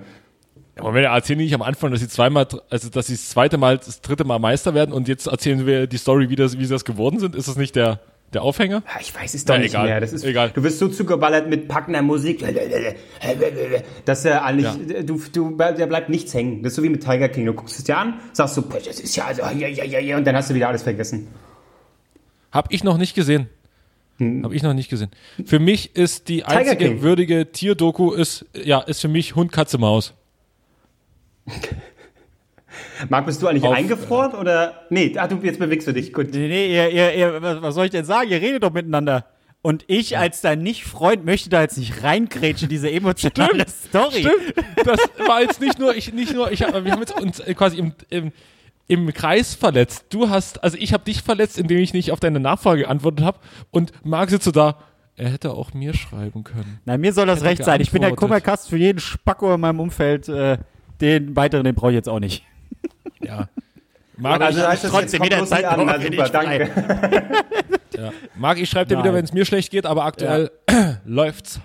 [0.76, 3.28] Aber wenn er erzählen die nicht am Anfang, dass sie zweimal, also dass sie das
[3.28, 6.58] zweite Mal, das dritte Mal Meister werden und jetzt erzählen wir die Story, wie, das,
[6.58, 8.00] wie sie das geworden sind, ist das nicht der,
[8.32, 8.82] der Aufhänger?
[8.86, 9.86] Ja, Ich weiß es doch Ja, nicht egal.
[9.86, 10.00] mehr.
[10.00, 10.50] Das ist, Egal.
[10.54, 12.44] Du wirst so zugeballert mit packender Musik,
[14.04, 14.68] dass er eigentlich,
[15.06, 16.62] du, du, da bleibt nichts hängen.
[16.62, 17.46] Das ist so wie mit Tiger King.
[17.46, 20.16] Du guckst es dir an, sagst so, das ist ja, also, ja, ja, ja, ja,
[20.16, 21.28] und dann hast du wieder alles vergessen.
[22.52, 23.48] Hab ich noch nicht gesehen.
[24.42, 25.10] Hab ich noch nicht gesehen.
[25.46, 27.00] Für mich ist die einzige King.
[27.02, 30.12] würdige Tierdoku ist, ja, ist für mich Hund, Katze, Maus.
[33.08, 34.82] Marc, bist du eigentlich Auf- eingefroren oder?
[34.90, 36.12] Nee, ah, du, jetzt bewegst du dich.
[36.12, 36.28] Gut.
[36.32, 38.30] Nee, nee, ihr, ihr, ihr, was soll ich denn sagen?
[38.30, 39.24] Ihr redet doch miteinander.
[39.62, 44.20] Und ich als dein Nicht-Freund möchte da jetzt nicht reinkrätschen, diese emotionale Story.
[44.20, 44.54] Stimmt.
[44.86, 47.52] Das war jetzt nicht nur, ich, nicht nur, ich, hab- wir haben jetzt uns äh,
[47.54, 48.32] quasi im, im,
[48.88, 50.06] im Kreis verletzt.
[50.10, 53.38] Du hast, also ich habe dich verletzt, indem ich nicht auf deine Nachfrage geantwortet habe.
[53.70, 54.76] Und Marc sitzt so da,
[55.16, 56.80] er hätte auch mir schreiben können.
[56.86, 57.82] Nein, mir soll das recht sein.
[57.82, 58.16] Ich bin der.
[58.16, 60.28] Kummerkast für jeden Spacko in meinem Umfeld.
[60.30, 60.56] Äh,
[61.02, 62.44] den weiteren, den brauche ich jetzt auch nicht.
[63.20, 63.48] Ja.
[64.16, 65.86] Marc, Also ich, trotzdem jetzt, kommt bloß jederzeit nie an.
[65.86, 66.70] Na, super, danke.
[67.96, 68.12] ja.
[68.36, 69.04] Marc, ich schreibe dir Nein.
[69.04, 70.50] wieder, wenn es mir schlecht geht, aber aktuell
[71.04, 71.60] läuft's.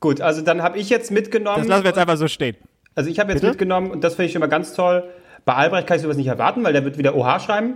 [0.00, 1.58] Gut, also dann habe ich jetzt mitgenommen.
[1.58, 2.56] Das lassen wir jetzt einfach so stehen.
[2.94, 3.52] Also ich habe jetzt Bitte?
[3.52, 5.04] mitgenommen und das finde ich mal ganz toll.
[5.44, 7.74] Bei Albrecht kann ich sowas nicht erwarten, weil der wird wieder OH schreiben.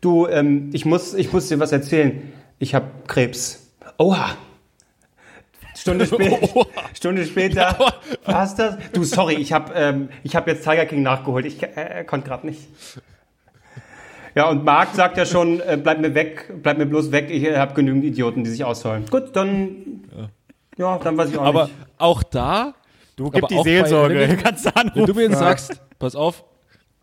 [0.00, 2.32] Du, ähm, ich muss, ich muss dir was erzählen.
[2.58, 3.70] Ich habe Krebs.
[3.98, 4.30] Oha.
[5.80, 6.38] Stunde, spä
[6.94, 7.76] Stunde später.
[8.26, 8.76] Was das?
[8.92, 11.46] Du, sorry, ich habe ähm, ich hab jetzt Tiger King nachgeholt.
[11.46, 12.60] Ich äh, konnte gerade nicht.
[14.34, 17.30] Ja, und Marc sagt ja schon, äh, bleib mir weg, bleib mir bloß weg.
[17.30, 19.04] Ich habe genügend Idioten, die sich ausholen.
[19.10, 20.04] Gut, dann,
[20.76, 21.74] ja, dann weiß ich auch Aber nicht.
[21.98, 22.74] auch da,
[23.16, 24.14] Du Aber gib die auch bei- Seelsorge.
[24.20, 25.06] wenn du- Kannst du wenn anrufen.
[25.06, 26.44] du mir jetzt sagst, pass auf,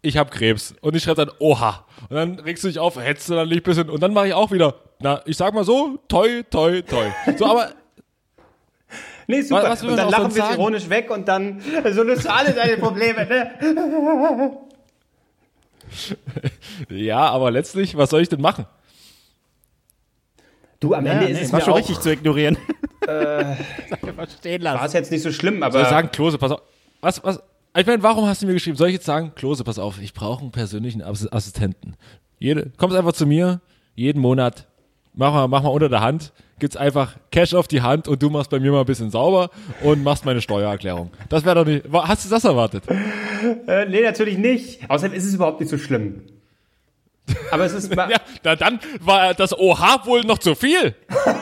[0.02, 0.74] ich habe Krebs.
[0.82, 1.86] Und ich schreibe dann, oha.
[2.10, 3.90] Und dann regst du dich auf, hetzt du dann nicht ein bisschen.
[3.90, 7.06] Und dann mache ich auch wieder, na, ich sag mal so, toi, toi, toi.
[7.38, 7.70] So, aber
[9.28, 9.64] Nee, super.
[9.64, 10.54] was will und dann lachen wir sagen?
[10.56, 11.62] ironisch weg und dann
[11.92, 14.58] so löst du alle deine Probleme, ne?
[16.90, 18.66] ja, aber letztlich, was soll ich denn machen?
[20.80, 22.58] Du, am Ja, Ende nee, ist es war schon auch, richtig zu ignorieren.
[23.06, 24.86] Sag einfach stehen war lassen.
[24.86, 26.62] es jetzt nicht so schlimm, aber Soll ich sagen, Klose, pass auf.
[27.02, 27.42] Was, was,
[27.76, 28.78] ich meine, warum hast du mir geschrieben?
[28.78, 31.96] Soll ich jetzt sagen, Klose, pass auf, ich brauche einen persönlichen Ass- Assistenten.
[32.40, 33.62] Jede, kommst einfach zu mir,
[33.96, 34.68] jeden Monat,
[35.18, 38.30] mach mal, mach mal unter der Hand, gibt's einfach Cash auf die Hand und du
[38.30, 39.50] machst bei mir mal ein bisschen sauber
[39.82, 41.12] und machst meine Steuererklärung.
[41.30, 42.84] Das wäre doch nicht, hast du das erwartet?
[43.68, 44.90] äh, nee, natürlich nicht.
[44.90, 46.22] Außerdem ist es überhaupt nicht so schlimm.
[47.52, 48.10] Aber es ist, Ja,
[48.44, 50.96] na dann war das OH wohl noch zu viel.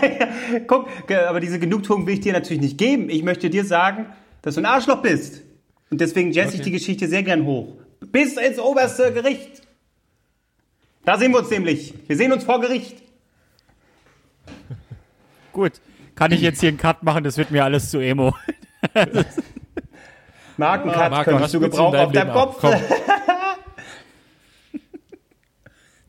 [0.67, 3.09] guck, aber diese Genugtuung will ich dir natürlich nicht geben.
[3.09, 4.07] Ich möchte dir sagen,
[4.41, 5.41] dass du ein Arschloch bist.
[5.91, 7.75] Und deswegen jazz ich die Geschichte sehr gern hoch.
[8.11, 9.61] Bis ins oberste Gericht.
[11.03, 11.93] Da sehen wir uns nämlich.
[12.07, 13.04] Wir sehen uns vor Gericht.
[15.55, 15.79] Gut.
[16.15, 17.23] Kann ich jetzt hier einen Cut machen?
[17.23, 18.35] Das wird mir alles zu emo.
[20.57, 22.33] Markencut Marco, könntest du gebrauchen auf deinem?
[22.33, 22.57] Kopf.
[22.59, 22.73] Komm.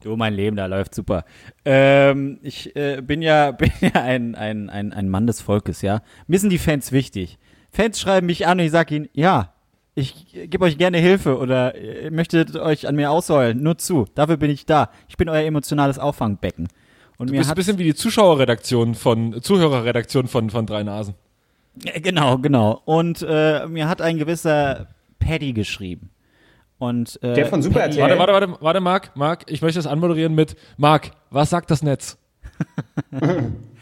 [0.02, 1.24] Du, mein Leben, da läuft super.
[1.64, 6.00] Ähm, ich äh, bin ja, bin ja ein, ein, ein, ein Mann des Volkes, ja.
[6.28, 7.38] Mir sind die Fans wichtig.
[7.72, 9.52] Fans schreiben mich an und ich sage ihnen, ja,
[9.96, 13.60] Ich gebe euch gerne Hilfe oder ihr möchtet euch an mir ausheulen.
[13.60, 14.06] Nur zu.
[14.14, 14.90] Dafür bin ich da.
[15.08, 16.68] Ich bin euer emotionales Auffangbecken.
[17.18, 21.14] Und Du mir bist ein bisschen wie die Zuschauerredaktion von, Zuhörerredaktion von, von Drei Nasen.
[21.84, 22.82] Äh, Genau, genau.
[22.84, 26.10] Und äh, mir hat ein gewisser Paddy geschrieben.
[26.78, 27.98] Und, äh, Der von Super Paddy-?
[28.00, 31.82] Warte, warte, warte, warte, Marc, Marc, ich möchte das anmoderieren mit Marc, was sagt das
[31.82, 32.18] Netz?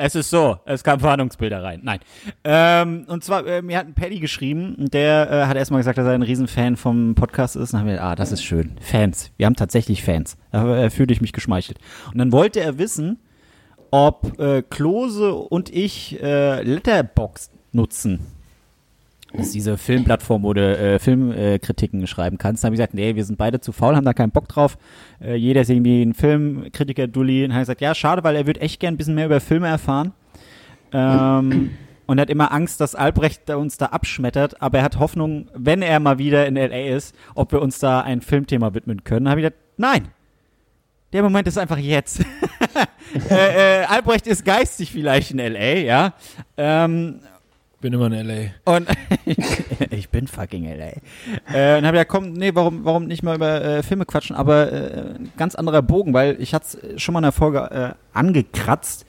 [0.00, 1.80] Es ist so, es kamen Warnungsbilder rein.
[1.82, 1.98] Nein.
[2.44, 6.06] Ähm, und zwar, äh, mir hat ein Paddy geschrieben, der äh, hat erstmal gesagt, dass
[6.06, 7.72] er ein Riesenfan vom Podcast ist.
[7.72, 8.76] Und dann haben wir, ah, das ist schön.
[8.80, 9.32] Fans.
[9.38, 10.36] Wir haben tatsächlich Fans.
[10.52, 11.78] Da äh, fühlte ich mich geschmeichelt.
[12.12, 13.18] Und dann wollte er wissen,
[13.90, 18.20] ob äh, Klose und ich äh, Letterbox nutzen.
[19.32, 22.64] Das ist diese Filmplattform, wo du äh, Filmkritiken schreiben kannst.
[22.64, 24.78] Da habe ich gesagt, nee, wir sind beide zu faul, haben da keinen Bock drauf.
[25.20, 27.44] Äh, jeder ist irgendwie ein Filmkritiker-Dulli.
[27.44, 29.68] Und habe gesagt, ja, schade, weil er wird echt gern ein bisschen mehr über Filme
[29.68, 30.12] erfahren.
[30.92, 31.70] Ähm,
[32.06, 36.00] und hat immer Angst, dass Albrecht uns da abschmettert, aber er hat Hoffnung, wenn er
[36.00, 36.96] mal wieder in L.A.
[36.96, 39.26] ist, ob wir uns da ein Filmthema widmen können.
[39.26, 40.08] Da habe ich gesagt, nein.
[41.12, 42.20] Der Moment ist einfach jetzt.
[43.30, 46.14] äh, äh, Albrecht ist geistig vielleicht in L.A., ja.
[46.56, 47.20] Ähm,
[47.80, 48.76] Bin immer in L.A.
[48.76, 48.88] und
[49.90, 50.94] ich bin fucking LA.
[51.52, 54.72] Äh, und habe ja komm, nee, warum, warum nicht mal über äh, Filme quatschen, aber
[54.72, 59.06] äh, ganz anderer Bogen, weil ich hatte es schon mal in der Folge äh, angekratzt.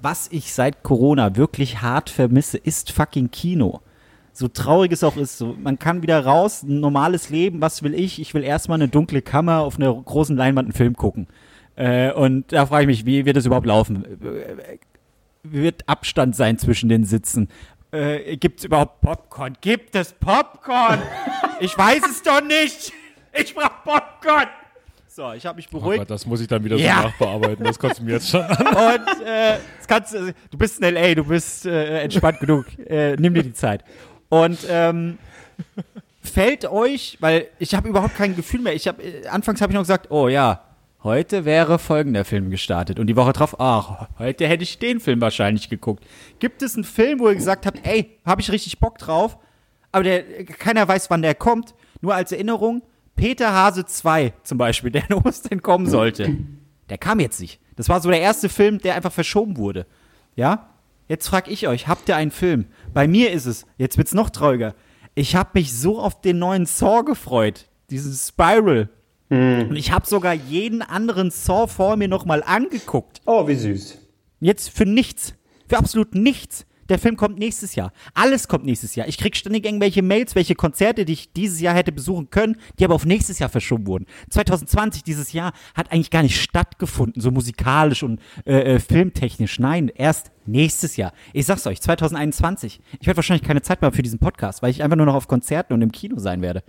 [0.00, 3.80] Was ich seit Corona wirklich hart vermisse, ist fucking Kino.
[4.32, 7.94] So traurig es auch ist, so, man kann wieder raus, ein normales Leben, was will
[7.94, 8.20] ich?
[8.20, 11.26] Ich will erstmal eine dunkle Kammer auf einer großen Leinwand einen Film gucken.
[11.74, 14.04] Äh, und da frage ich mich, wie wird das überhaupt laufen?
[14.04, 14.78] Äh,
[15.44, 17.48] wird Abstand sein zwischen den Sitzen?
[17.94, 19.56] Äh, Gibt es überhaupt Popcorn?
[19.60, 21.00] Gibt es Popcorn?
[21.60, 22.92] ich weiß es doch nicht.
[23.32, 24.46] Ich brauche Popcorn.
[25.08, 25.98] So, ich habe mich Oh beruhigt.
[26.00, 26.96] Gott, das muss ich dann wieder Ja.
[26.96, 27.64] so nachbearbeiten.
[27.64, 28.66] Das kotzt mir jetzt schon an.
[28.66, 32.66] Und äh, kannst, du- du bist in L.A., du bist äh, entspannt genug.
[32.88, 33.84] Äh, nimm dir die Zeit.
[34.28, 35.18] Und ähm,
[36.20, 38.74] fällt euch, weil ich habe überhaupt kein Gefühl mehr.
[38.74, 40.62] Ich hab, äh, anfangs habe ich noch gesagt, oh ja,
[41.04, 42.98] heute wäre folgender Film gestartet.
[42.98, 46.04] Und die Woche drauf, ach, heute hätte ich den Film wahrscheinlich geguckt.
[46.40, 49.38] Gibt es einen Film, wo ihr gesagt habt, ey, habe ich richtig Bock drauf,
[49.92, 51.74] aber der, keiner weiß, wann der kommt.
[52.00, 52.82] Nur als Erinnerung,
[53.14, 56.36] Peter Hase 2 zum Beispiel, der in Ostern kommen sollte.
[56.88, 57.60] Der kam jetzt nicht.
[57.76, 59.86] Das war so der erste Film, der einfach verschoben wurde.
[60.34, 60.70] Ja?
[61.06, 62.66] Jetzt frage ich euch, habt ihr einen Film?
[62.94, 64.74] Bei mir ist es, jetzt wird's noch trauriger.
[65.14, 67.68] Ich habe mich so auf den neuen Saw gefreut.
[67.90, 68.88] Diesen Spiral.
[69.34, 73.20] Und ich habe sogar jeden anderen Saw vor mir nochmal angeguckt.
[73.26, 73.98] Oh, wie süß.
[74.40, 75.34] Jetzt für nichts.
[75.68, 76.66] Für absolut nichts.
[76.88, 77.92] Der Film kommt nächstes Jahr.
[78.12, 79.08] Alles kommt nächstes Jahr.
[79.08, 82.84] Ich krieg ständig irgendwelche Mails, welche Konzerte, die ich dieses Jahr hätte besuchen können, die
[82.84, 84.06] aber auf nächstes Jahr verschoben wurden.
[84.30, 89.58] 2020, dieses Jahr, hat eigentlich gar nicht stattgefunden, so musikalisch und äh, äh, filmtechnisch.
[89.58, 91.12] Nein, erst nächstes Jahr.
[91.32, 92.80] Ich sag's euch, 2021.
[93.00, 95.26] Ich werde wahrscheinlich keine Zeit mehr für diesen Podcast, weil ich einfach nur noch auf
[95.26, 96.62] Konzerten und im Kino sein werde.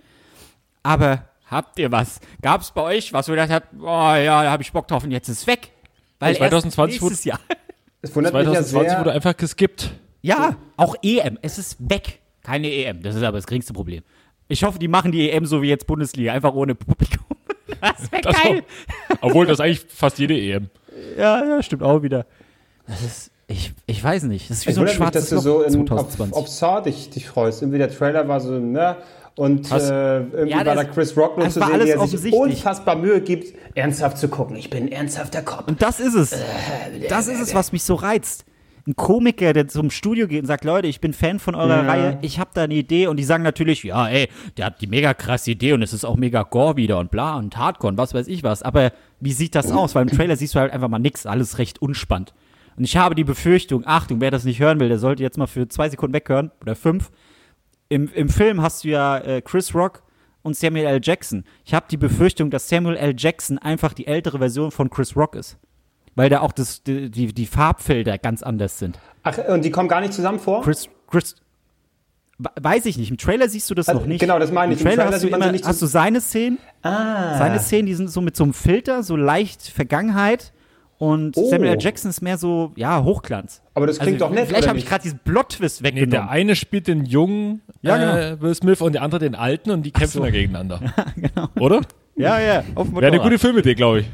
[0.82, 2.20] Aber habt ihr was?
[2.42, 5.04] Gab's bei euch was, wo ihr gedacht habt, oh ja, da hab ich Bock drauf
[5.04, 5.70] und jetzt ist es weg?
[6.18, 7.40] Weil erst 2020 nächstes Jahr.
[8.02, 9.14] Es wundert mich ja 2020 wurde sehr.
[9.14, 9.90] einfach geskippt.
[10.22, 11.38] Ja, auch EM.
[11.42, 12.20] Es ist weg.
[12.42, 13.02] Keine EM.
[13.02, 14.04] Das ist aber das geringste Problem.
[14.48, 17.24] Ich hoffe, die machen die EM so wie jetzt Bundesliga, einfach ohne Publikum.
[17.80, 18.64] Das wäre geil.
[19.20, 20.70] Obwohl das eigentlich fast jede EM.
[21.18, 22.26] Ja, ja, stimmt auch wieder.
[22.86, 24.48] Das ist, ich, ich weiß nicht.
[24.48, 26.34] Das ist wie Es so ein wundert mich, schwarzes dass du so in, auf, 2020.
[26.34, 27.62] auf Saw dich, dich freust.
[27.62, 28.96] Irgendwie der Trailer war so, ne?
[29.36, 32.96] Und äh, irgendwie Ja, war da Chris Rock nur das zu sehen, der sich unfassbar
[32.96, 34.56] Mühe gibt, ernsthaft zu gucken.
[34.56, 35.68] Ich bin ein ernsthafter Cop.
[35.68, 36.34] Und das ist es.
[37.10, 38.46] Das ist es, was mich so reizt.
[38.86, 42.18] Ein Komiker, der zum Studio geht und sagt, Leute, ich bin Fan von eurer Reihe,
[42.22, 45.12] ich habe da eine Idee und die sagen natürlich, ja, ey, der hat die mega
[45.12, 48.14] krasse Idee und es ist auch mega Gore wieder und bla und Hardcore und was
[48.14, 48.62] weiß ich was.
[48.62, 49.96] Aber wie sieht das aus?
[49.96, 52.32] Weil im Trailer siehst du halt einfach mal nix, alles recht unspannend.
[52.76, 55.46] Und ich habe die Befürchtung, Achtung, wer das nicht hören will, der sollte jetzt mal
[55.48, 57.10] für zwei Sekunden weghören oder fünf.
[57.88, 60.02] Im, im Film hast du ja äh, Chris Rock
[60.42, 61.00] und Samuel L.
[61.02, 61.44] Jackson.
[61.64, 63.14] Ich habe die Befürchtung, dass Samuel L.
[63.16, 65.56] Jackson einfach die ältere Version von Chris Rock ist.
[66.14, 68.98] Weil da auch das, die, die, die Farbfelder ganz anders sind.
[69.22, 70.62] Ach, und die kommen gar nicht zusammen vor?
[70.62, 71.34] Chris, Chris,
[72.38, 73.10] we- weiß ich nicht.
[73.10, 74.20] Im Trailer siehst du das Also, noch nicht.
[74.20, 74.80] genau, das meine ich.
[74.80, 76.58] Im Im Trailer, Trailer hast, du immer, nicht hast du seine Szenen.
[76.82, 77.36] ah.
[77.38, 80.52] Seine Szenen, die sind so mit so einem Filter, so leicht Vergangenheit.
[80.98, 81.50] Und Oh.
[81.50, 81.76] Samuel L.
[81.78, 83.60] Jackson ist mehr so, ja, Hochglanz.
[83.74, 86.10] Aber das klingt also, doch nett, Vielleicht habe ich gerade diesen Plot-Twist Nee, weggenommen.
[86.10, 89.82] der eine spielt den jungen Ja, äh, Will Smith und der andere den alten und
[89.82, 90.80] die kämpfen da gegeneinander.
[91.60, 91.82] Oder?
[92.16, 94.06] ja, ja, Wäre eine gute Filmidee, glaube ich.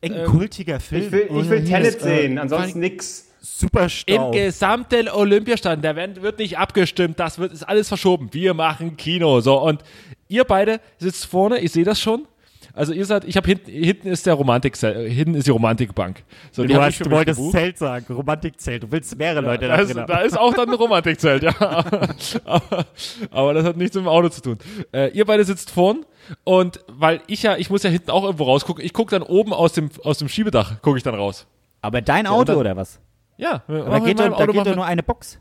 [0.00, 1.06] irgendein kultiger Film.
[1.06, 3.28] Ich will, ich will Tenet äh, sehen, ansonsten nix.
[3.42, 4.30] Im Superstau.
[4.30, 8.28] gesamten Olympiastadion, da werden- wird nicht abgestimmt, das wird, ist alles verschoben.
[8.32, 9.40] Wir machen Kino.
[9.40, 9.82] So, und
[10.28, 12.26] ihr beide sitzt vorne, ich sehe das schon.
[12.74, 16.22] Also ihr seid, ich habe hinten, hinten ist der Romantik, hinten ist die Romantikbank.
[16.52, 17.52] So, Du, hast, du wolltest gebucht.
[17.52, 18.82] Zelt sagen, Romantikzelt.
[18.84, 20.26] Du willst mehrere Leute Da da ist, drin da haben.
[20.26, 21.54] ist auch dann ein Romantikzelt, ja.
[21.60, 22.08] aber,
[23.30, 24.58] aber das hat nichts mit dem Auto zu tun.
[24.92, 26.06] Äh, ihr beide sitzt vorn
[26.44, 28.84] und weil ich ja, ich muss ja hinten auch irgendwo rausgucken.
[28.84, 31.46] Ich gucke dann oben aus dem, aus dem Schiebedach, gucke ich dann raus.
[31.82, 33.00] Aber dein Auto dann- oder was?
[33.36, 35.40] Ja, Aber da geht, doch, da geht doch nur eine Box.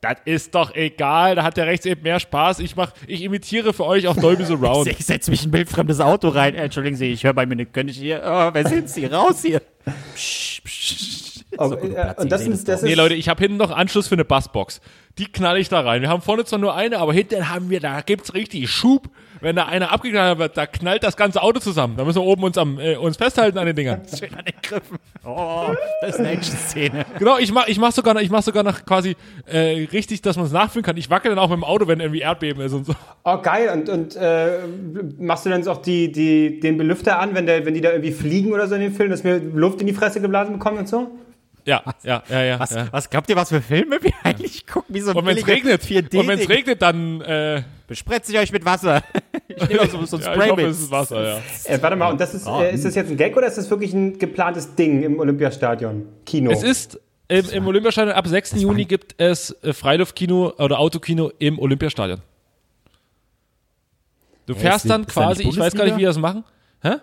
[0.00, 2.60] Das ist doch egal, da hat der rechts eben mehr Spaß.
[2.60, 4.86] Ich mach, ich imitiere für euch auch Dolby Surround.
[4.98, 6.54] Ich setze mich in ein wildfremdes Auto rein.
[6.54, 7.72] Äh, Entschuldigen Sie, ich höre bei mir nicht.
[7.72, 8.22] Könnte ich hier.
[8.24, 9.06] Oh, wer sind Sie?
[9.06, 9.60] Raus hier.
[10.14, 11.44] Psch, psch.
[11.56, 13.56] Oh, So, äh, Platz, und das ich seh ist, das Nee, Leute, ich habe hinten
[13.56, 14.80] noch Anschluss für eine Bassbox.
[15.18, 16.02] Die knall ich da rein.
[16.02, 19.08] Wir haben vorne zwar nur eine, aber hinten haben wir, da gibt's richtig Schub.
[19.40, 21.96] Wenn da einer abgeknallt wird, da knallt das ganze Auto zusammen.
[21.96, 24.02] Da müssen wir oben uns, am, äh, uns festhalten an den Dingern.
[24.18, 24.98] Schön an den Griffen.
[25.24, 25.68] Oh,
[26.00, 27.06] das ist eine Action-Szene.
[27.18, 30.36] Genau, ich mach, ich mach sogar noch, ich mach sogar noch quasi äh, richtig, dass
[30.36, 30.96] man es nachfühlen kann.
[30.96, 32.94] Ich wackel dann auch mit dem Auto, wenn irgendwie Erdbeben ist und so.
[33.24, 33.70] Oh, geil.
[33.72, 34.58] Und, und äh,
[35.18, 37.90] machst du dann so auch die, die, den Belüfter an, wenn, der, wenn die da
[37.90, 40.78] irgendwie fliegen oder so in den Film, dass wir Luft in die Fresse geblasen bekommen
[40.78, 41.10] und so?
[41.68, 42.60] Ja, ja, ja, ja.
[42.60, 42.88] Was, ja.
[42.90, 44.94] was glaubt ihr, was für Filme wir eigentlich gucken?
[44.94, 48.30] Wie so ein Und wenn es regnet, 4D und wenn es regnet, dann äh, Bespretzt
[48.30, 49.02] ich euch mit Wasser.
[49.50, 51.42] Ich nehme auch so, so ein ja, ich hoffe, Spray es ist Wasser, ja.
[51.64, 53.68] Äh, warte mal, und das ist, äh, ist das jetzt ein Gag oder ist das
[53.70, 56.06] wirklich ein geplantes Ding im Olympiastadion?
[56.24, 56.50] Kino?
[56.52, 58.52] Es ist im, im Olympiastadion ab 6.
[58.52, 62.20] Juni gibt es äh, Freiluftkino oder Autokino im Olympiastadion.
[64.46, 66.44] Du fährst dann quasi, ich weiß gar nicht, wie die das machen.
[66.82, 66.96] Hä?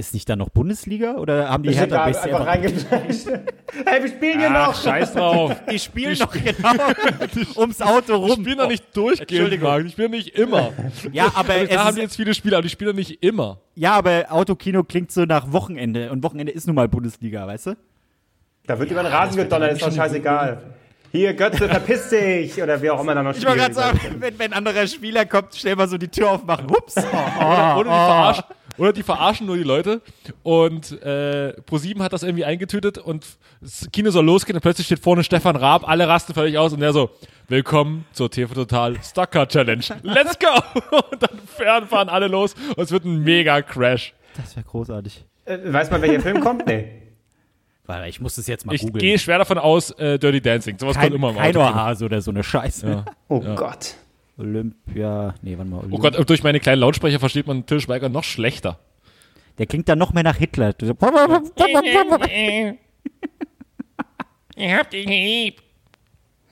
[0.00, 3.26] Ist nicht da noch Bundesliga oder haben die Ich hab Hertha da BSC einfach reingeflasht.
[3.84, 4.80] hey, wir spielen hier noch.
[4.80, 5.56] scheiß drauf.
[5.72, 8.28] Die spielen doch genau ums Auto rum.
[8.28, 9.68] Ich spiele doch nicht durchgehend, Entschuldigung.
[9.68, 9.84] Marc.
[9.86, 10.70] Ich spiele nicht immer.
[11.10, 13.58] Ja, aber Da es haben die jetzt viele Spiele, aber die spielen doch nicht immer.
[13.74, 17.76] ja, aber Autokino klingt so nach Wochenende und Wochenende ist nun mal Bundesliga, weißt du?
[18.68, 20.62] Da wird über den Rasen gedonnert, ist doch scheißegal.
[21.10, 22.62] Hier, Götze, verpiss dich!
[22.62, 25.24] Oder wie auch immer da noch Ich wollte gerade sagen, wenn, wenn ein anderer Spieler
[25.24, 26.66] kommt, schnell mal so die Tür aufmachen.
[26.70, 26.96] Ups.
[26.98, 28.44] Oder, oder, die verarschen,
[28.78, 30.00] oder die verarschen nur die Leute.
[30.42, 33.26] Und äh, ProSieben hat das irgendwie eingetütet und
[33.60, 36.80] das Kino soll losgehen und plötzlich steht vorne Stefan Raab, alle rasten völlig aus und
[36.80, 37.10] der so,
[37.48, 39.84] willkommen zur TV Total Stucker Challenge.
[40.02, 40.46] Let's go!
[41.10, 44.14] Und dann fahren, fahren alle los und es wird ein mega Crash.
[44.36, 45.24] Das wäre großartig.
[45.44, 46.66] Äh, weiß man, welcher Film kommt?
[46.66, 47.02] Nee.
[47.86, 48.98] Weil ich muss das jetzt mal Ich googeln.
[49.00, 50.78] gehe schwer davon aus, äh, Dirty Dancing.
[50.78, 51.60] Sowas Kein, kommt immer im kein Auto.
[51.66, 53.04] Ohrhase oder so eine Scheiße.
[53.28, 53.94] Oh Gott.
[54.38, 55.34] Olympia.
[55.42, 55.84] Nee, warte mal.
[55.90, 58.78] Oh Gott, durch meine kleinen Lautsprecher versteht man Till Schweiger noch schlechter.
[59.58, 60.74] Der klingt dann noch mehr nach Hitler.
[64.60, 65.62] Ich hab dich lieb.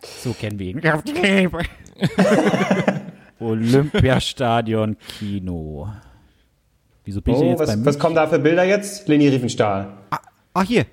[0.01, 0.81] So kennen wir ihn.
[3.41, 5.89] Olympiastadion Kino.
[7.05, 9.09] Wieso bin ich Oh, jetzt was, was kommen da für Bilder jetzt?
[9.09, 9.93] Leni Riefenstahl.
[10.55, 10.87] Ah, hier.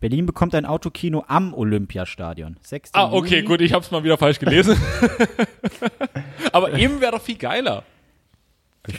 [0.00, 2.56] Berlin bekommt ein Autokino am Olympiastadion.
[2.62, 2.90] 6.
[2.94, 3.42] Ah, okay, Juni.
[3.46, 4.76] gut, ich hab's mal wieder falsch gelesen.
[6.52, 7.84] Aber eben wäre doch viel geiler.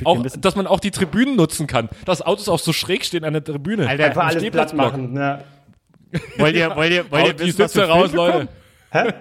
[0.04, 1.90] Auch, dass man auch die Tribünen nutzen kann.
[2.06, 3.88] Dass Autos auch so schräg stehen an der Tribüne.
[3.88, 4.92] Alter, Einfach Ein alles platt Stehplatzblock.
[4.92, 5.14] machen.
[5.14, 5.44] Ne?
[6.38, 8.48] wollt ihr, wollt ihr, wollt ihr wissen, was Sitze für raus, Filme Leute.
[8.92, 9.14] kommen?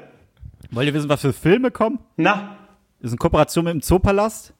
[0.73, 1.99] Wollt ihr wissen, was für Filme kommen?
[2.17, 2.57] Na,
[2.99, 4.53] Das ist eine Kooperation mit dem Zoopalast.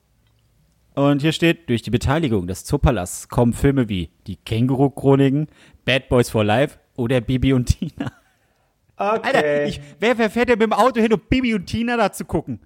[0.95, 5.49] Und hier steht, durch die Beteiligung des Zoopalasts kommen Filme wie Die Känguru-Chroniken,
[5.85, 8.13] Bad Boys for Life oder Bibi und Tina.
[8.97, 9.21] okay.
[9.23, 12.13] Alter, ich, wer, wer fährt denn mit dem Auto hin, um Bibi und Tina da
[12.13, 12.61] zu gucken?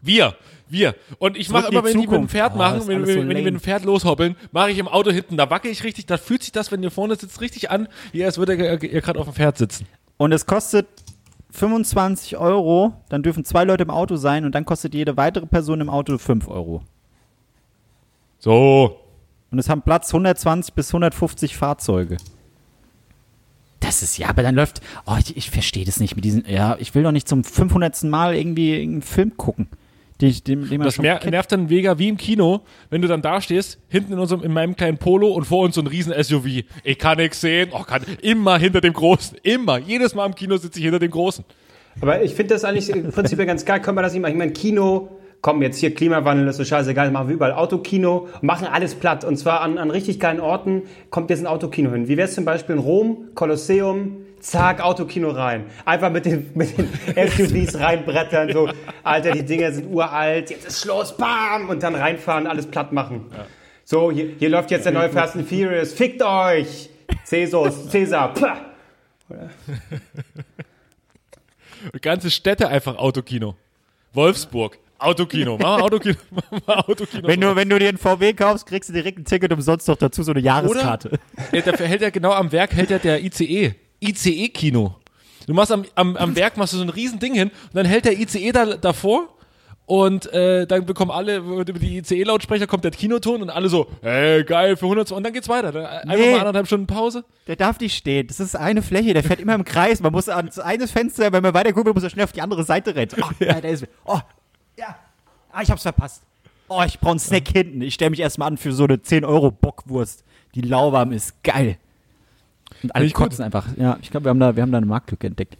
[0.00, 0.34] Wir,
[0.68, 0.96] wir.
[1.18, 2.32] Und ich mache immer, wenn die mit dem Zukunft.
[2.32, 4.88] Pferd Oh, machen, wenn, wenn, so wenn die mit dem Pferd loshoppeln, mache ich im
[4.88, 5.36] Auto hinten.
[5.36, 6.06] Da wackel ich richtig.
[6.06, 9.00] Da fühlt sich das, wenn ihr vorne sitzt, richtig an, wie als würde ihr, ihr
[9.00, 9.86] gerade auf dem Pferd sitzen.
[10.16, 10.86] Und es kostet
[11.52, 15.80] 25 Euro, dann dürfen zwei Leute im Auto sein und dann kostet jede weitere Person
[15.80, 16.82] im Auto 5 Euro.
[18.38, 18.98] So.
[19.50, 22.16] Und es haben Platz 120 bis 150 Fahrzeuge.
[23.92, 24.80] Das ist ja, aber dann läuft.
[25.06, 26.44] Oh, ich, ich verstehe das nicht mit diesen.
[26.48, 28.04] Ja, ich will doch nicht zum 500.
[28.04, 29.68] Mal irgendwie einen Film gucken.
[30.22, 31.26] die, dem, dem man Das kennt.
[31.30, 34.52] nervt dann mega wie im Kino, wenn du dann da stehst, hinten in unserem, in
[34.52, 36.64] meinem kleinen Polo und vor uns so ein riesen SUV.
[36.84, 37.68] Ich kann nichts sehen.
[37.72, 39.36] Oh, kann immer hinter dem Großen.
[39.42, 39.76] Immer.
[39.78, 41.44] Jedes Mal im Kino sitze ich hinter dem Großen.
[42.00, 43.82] Aber ich finde das eigentlich im Prinzip ganz geil.
[43.82, 44.32] Können wir das nicht machen?
[44.32, 45.10] Ich meine, Kino,
[45.42, 49.24] komm, jetzt hier Klimawandel ist so scheißegal, machen wir überall Autokino, machen alles platt.
[49.24, 52.08] Und zwar an, an richtig geilen Orten kommt jetzt ein Autokino hin.
[52.08, 55.66] Wie wäre es zum Beispiel in Rom, Kolosseum, zack, Autokino rein.
[55.84, 56.88] Einfach mit den, mit den
[57.28, 58.68] SUVs reinbrettern, so,
[59.02, 63.26] Alter, die Dinger sind uralt, jetzt ist Schluss, bam, und dann reinfahren, alles platt machen.
[63.84, 66.88] So, hier, hier läuft jetzt der neue Fast and Furious, fickt euch!
[67.24, 68.56] Cäsus, Cäsar, pah.
[72.00, 73.56] Ganze Städte einfach Autokino.
[74.12, 74.78] Wolfsburg.
[75.02, 75.58] Autokino.
[75.60, 76.16] Mach mal Autokino.
[76.30, 77.26] Mach mal Autokino.
[77.28, 79.96] Wenn du, wenn du dir ein VW kaufst, kriegst du direkt ein Ticket umsonst noch
[79.96, 81.18] dazu, so eine Jahreskarte.
[81.52, 83.74] Ja, dafür hält er genau am Werk hält er der ICE.
[84.00, 84.96] ICE-Kino.
[85.46, 87.86] Du machst am, am, am Werk machst du so ein riesen Ding hin und dann
[87.86, 89.28] hält der ICE da, davor
[89.86, 94.44] und äh, dann bekommen alle über die ICE-Lautsprecher kommt der Kinoton und alle so, hey,
[94.44, 95.72] geil, für 100 und dann geht's weiter.
[95.72, 96.30] Dann Einfach Nee.
[96.30, 97.24] mal anderthalb Stunden Pause.
[97.48, 98.28] Der darf nicht stehen.
[98.28, 100.00] Das ist eine Fläche, der fährt immer im Kreis.
[100.00, 102.62] Man muss ans eine Fenster, wenn man weiter guckt, muss er schnell auf die andere
[102.64, 103.10] Seite rennen.
[103.20, 103.60] Oh, ja.
[103.60, 104.24] da ist, oh, ja.
[105.52, 106.22] Ah, ich hab's verpasst.
[106.68, 107.82] Oh, ich brauch einen Snack hinten.
[107.82, 110.24] Ich stelle mich erstmal an für so eine 10-Euro-Bockwurst,
[110.54, 111.42] die lauwarm ist.
[111.42, 111.76] Geil.
[112.82, 113.24] Und alle ich gut.
[113.24, 113.66] kotzen einfach.
[113.76, 115.58] Ja, ich glaube, wir, haben da- wir haben da eine Marktlücke entdeckt.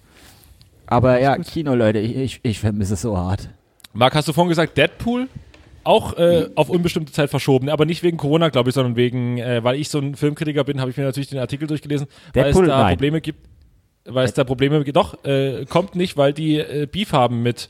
[0.86, 3.48] Aber ja, Kino, Leute, ich, ich, ich vermisse es so hart.
[3.92, 5.28] Marc, hast du vorhin gesagt, Deadpool?
[5.84, 9.64] Auch äh, auf unbestimmte Zeit verschoben, aber nicht wegen Corona, glaube ich, sondern wegen, äh,
[9.64, 12.64] weil ich so ein Filmkritiker bin, habe ich mir natürlich den Artikel durchgelesen, weil Deadpool?
[12.64, 12.94] es da Nein.
[12.94, 13.48] Probleme gibt.
[14.04, 14.96] Weil es da Probleme gibt.
[14.96, 17.68] Doch, äh, kommt nicht, weil die äh, Beef haben mit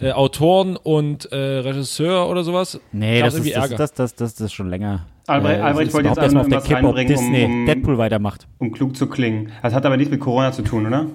[0.00, 2.80] äh, Autoren und äh, Regisseur oder sowas.
[2.92, 3.76] Nee, das ist, das, Ärger.
[3.76, 5.06] das, das, das, das ist schon länger.
[5.26, 7.98] Albrecht- Äh, Albrecht wollte jetzt erstmal auf der was Kippe, ob reinbringen, Disney um- Deadpool
[7.98, 8.46] weitermacht.
[8.58, 9.50] um klug zu klingen.
[9.62, 11.06] Das hat aber nichts mit Corona zu tun, oder?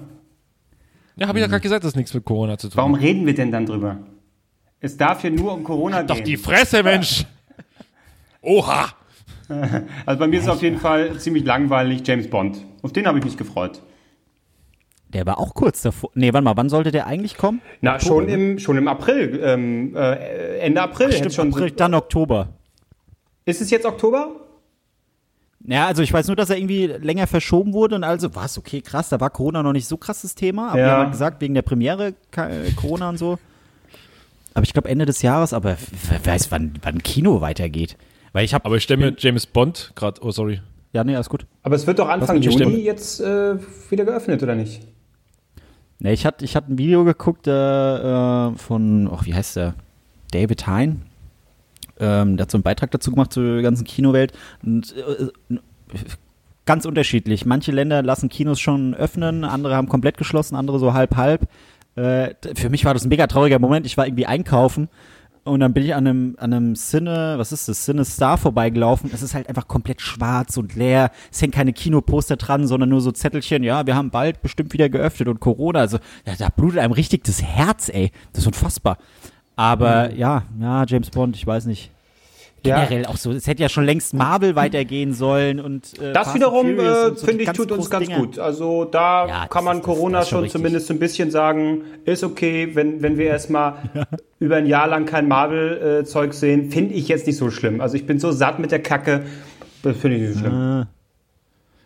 [1.16, 2.76] Ja, habe ich ja gerade gesagt, das ist nichts mit Corona zu tun.
[2.76, 3.98] Warum reden wir denn dann drüber?
[4.80, 6.24] Es darf hier nur um Corona Doch gehen.
[6.24, 7.24] die Fresse, Mensch!
[8.42, 8.88] Oha!
[10.06, 12.58] also bei mir ist es auf jeden Fall ziemlich langweilig James Bond.
[12.82, 13.82] Auf den habe ich mich gefreut.
[15.12, 16.10] Der war auch kurz davor.
[16.14, 17.60] Nee, warte mal, wann sollte der eigentlich kommen?
[17.80, 21.06] Na, schon im, schon im April, ähm, äh, Ende April.
[21.08, 22.48] hätte Stimmt, schon April, dann Oktober.
[23.44, 24.30] Ist es jetzt Oktober?
[25.66, 28.56] Ja, also ich weiß nur, dass er irgendwie länger verschoben wurde und also war es
[28.56, 30.86] okay, krass, da war Corona noch nicht so krasses Thema, aber Ja.
[30.86, 32.14] wir haben halt gesagt, wegen der Premiere
[32.76, 33.38] Corona und so.
[34.54, 35.76] Aber ich glaube Ende des Jahres, aber
[36.08, 37.96] wer weiß, wann, wann Kino weitergeht.
[38.32, 40.60] Weil ich habe, Aber ich stelle mir James Bond gerade, oh sorry.
[40.92, 41.46] ja, nee, alles gut.
[41.62, 43.56] Aber es wird doch Anfang Juni jetzt äh,
[43.90, 44.80] wieder geöffnet, oder nicht?
[46.00, 49.74] Nee, ich hatte ich hatte ein Video geguckt äh, äh, von, ach, wie heißt der?
[50.32, 51.02] David Hein.
[51.98, 54.32] Ähm, der hat so einen Beitrag dazu gemacht zur ganzen Kinowelt.
[54.62, 55.56] Und äh,
[56.64, 57.44] ganz unterschiedlich.
[57.44, 61.46] Manche Länder lassen Kinos schon öffnen, andere haben komplett geschlossen, andere so halb halb.
[61.96, 63.84] Äh, für mich war das ein mega trauriger Moment.
[63.84, 64.88] Ich war irgendwie einkaufen
[65.50, 69.10] und dann bin ich an einem, an einem Cine, was ist das, Cine Star vorbeigelaufen.
[69.12, 71.10] Es ist halt einfach komplett schwarz und leer.
[71.30, 73.62] Es hängen keine Kinoposter dran, sondern nur so Zettelchen.
[73.62, 75.80] Ja, wir haben bald bestimmt wieder geöffnet und Corona.
[75.80, 78.12] Also da, da blutet einem richtig das Herz, ey.
[78.32, 78.98] Das ist unfassbar.
[79.56, 81.90] Aber ja, ja, James Bond, ich weiß nicht.
[82.66, 82.84] Ja.
[82.84, 86.34] Generell auch so, es hätte ja schon längst Marvel weitergehen sollen und äh, Das Fast
[86.36, 88.18] wiederum, äh, so finde ich, tut uns ganz Dinger.
[88.20, 88.38] gut.
[88.38, 90.52] Also da Ja, kann man ist- Corona schon schon richtig.
[90.58, 93.74] zumindest so ein bisschen sagen, ist okay, wenn, wenn wir erstmal
[94.40, 97.80] über ein Jahr lang kein Marvel-Zeug sehen, finde ich jetzt nicht so schlimm.
[97.80, 99.22] Also ich bin so satt mit der Kacke,
[99.82, 100.86] das finde ich nicht so schlimm.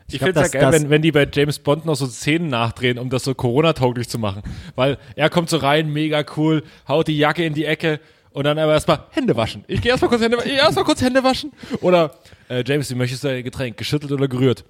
[0.06, 2.48] Ich, glaub, finde es ja geil, wenn, wenn die bei James Bond noch so Szenen
[2.48, 4.42] nachdrehen, um das so Corona-tauglich zu machen.
[4.74, 8.00] Weil er kommt so rein, mega cool, haut die Jacke in die Ecke
[8.34, 9.64] und dann aber erstmal Hände waschen.
[9.68, 10.50] Ich gehe erstmal kurz Hände waschen.
[10.50, 11.52] Erstmal kurz Hände waschen.
[11.80, 12.10] Oder
[12.48, 14.64] äh, James, du möchtest dein Getränk geschüttelt oder gerührt.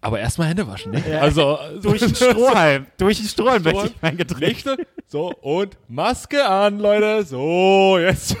[0.00, 0.92] Aber erstmal Hände waschen.
[0.92, 1.20] Ne?
[1.20, 4.40] Also Durch den Strohhalm, durch den Strohhalm möchte ich mein Getränk.
[4.40, 4.76] Lichte.
[5.08, 7.24] So, und Maske an, Leute.
[7.24, 8.36] So, jetzt.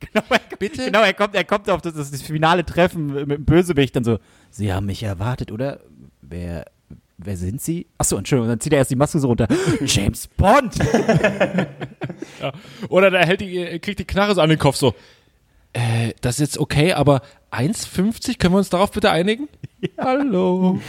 [0.00, 0.86] Genau, er, Bitte?
[0.86, 4.18] Genau, er kommt, er kommt auf das, das finale Treffen mit dem Bösewicht dann so,
[4.50, 5.80] Sie haben mich erwartet, oder?
[6.22, 6.64] Wer,
[7.18, 7.86] wer sind Sie?
[7.98, 9.48] Achso, Entschuldigung, dann zieht er erst die Maske so runter.
[9.84, 10.74] James Bond!
[12.88, 14.94] Oder der hält die, kriegt die Knarre so an den Kopf so.
[15.72, 19.48] Äh, das ist jetzt okay, aber 1,50, können wir uns darauf bitte einigen?
[19.98, 20.78] Hallo.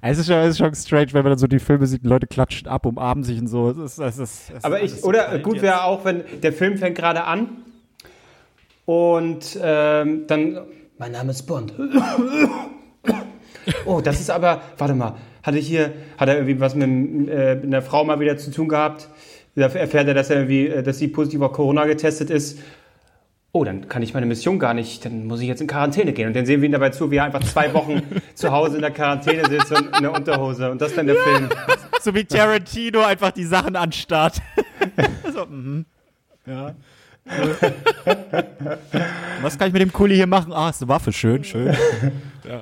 [0.00, 2.08] Es ist, schon, es ist schon strange, wenn man dann so die Filme sieht, die
[2.08, 3.70] Leute klatschen ab, umarmen sich und so.
[3.70, 6.52] Es ist, es ist, es Aber ich, so oder kalt gut wäre auch, wenn der
[6.52, 7.48] Film fängt gerade an
[8.84, 10.60] und ähm, dann,
[10.98, 11.74] mein Name ist Bond.
[13.84, 17.82] Oh, das ist aber, warte mal, hatte hier, hat er irgendwie was mit, äh, einer
[17.82, 19.08] Frau mal wieder zu tun gehabt?
[19.54, 22.58] Da erfährt er, dass er irgendwie, äh, dass sie positiv auf Corona getestet ist.
[23.52, 26.28] Oh, dann kann ich meine Mission gar nicht, dann muss ich jetzt in Quarantäne gehen.
[26.28, 28.02] Und dann sehen wir ihn dabei zu, wie er einfach zwei Wochen
[28.34, 30.70] zu Hause in der Quarantäne sitzt und in der Unterhose.
[30.70, 31.48] Und das dann der Film.
[32.00, 34.40] So wie Tarantino einfach die Sachen anstarrt.
[36.46, 36.74] Ja.
[39.42, 40.52] Was kann ich mit dem Kuli hier machen?
[40.52, 41.76] Ah, ist eine Waffe, schön, schön.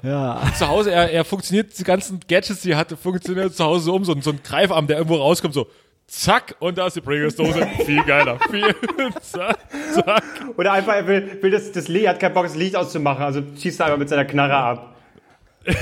[0.02, 0.42] Ja.
[0.58, 3.94] Zu Hause, er, er funktioniert, die ganzen Gadgets, die er hatte, funktioniert zu Hause so
[3.94, 5.66] um, so, ein- so ein Greifarm, der irgendwo rauskommt, so
[6.08, 7.66] zack, und da ist die Pringles-Dose.
[7.84, 8.38] Viel geiler.
[8.50, 8.74] Viel,
[9.22, 9.58] zack,
[9.92, 10.22] zack.
[10.56, 13.42] Oder einfach, er will, will das, das Licht, hat keinen Bock, das Licht auszumachen, also
[13.60, 14.96] schießt er einfach mit seiner Knarre ab.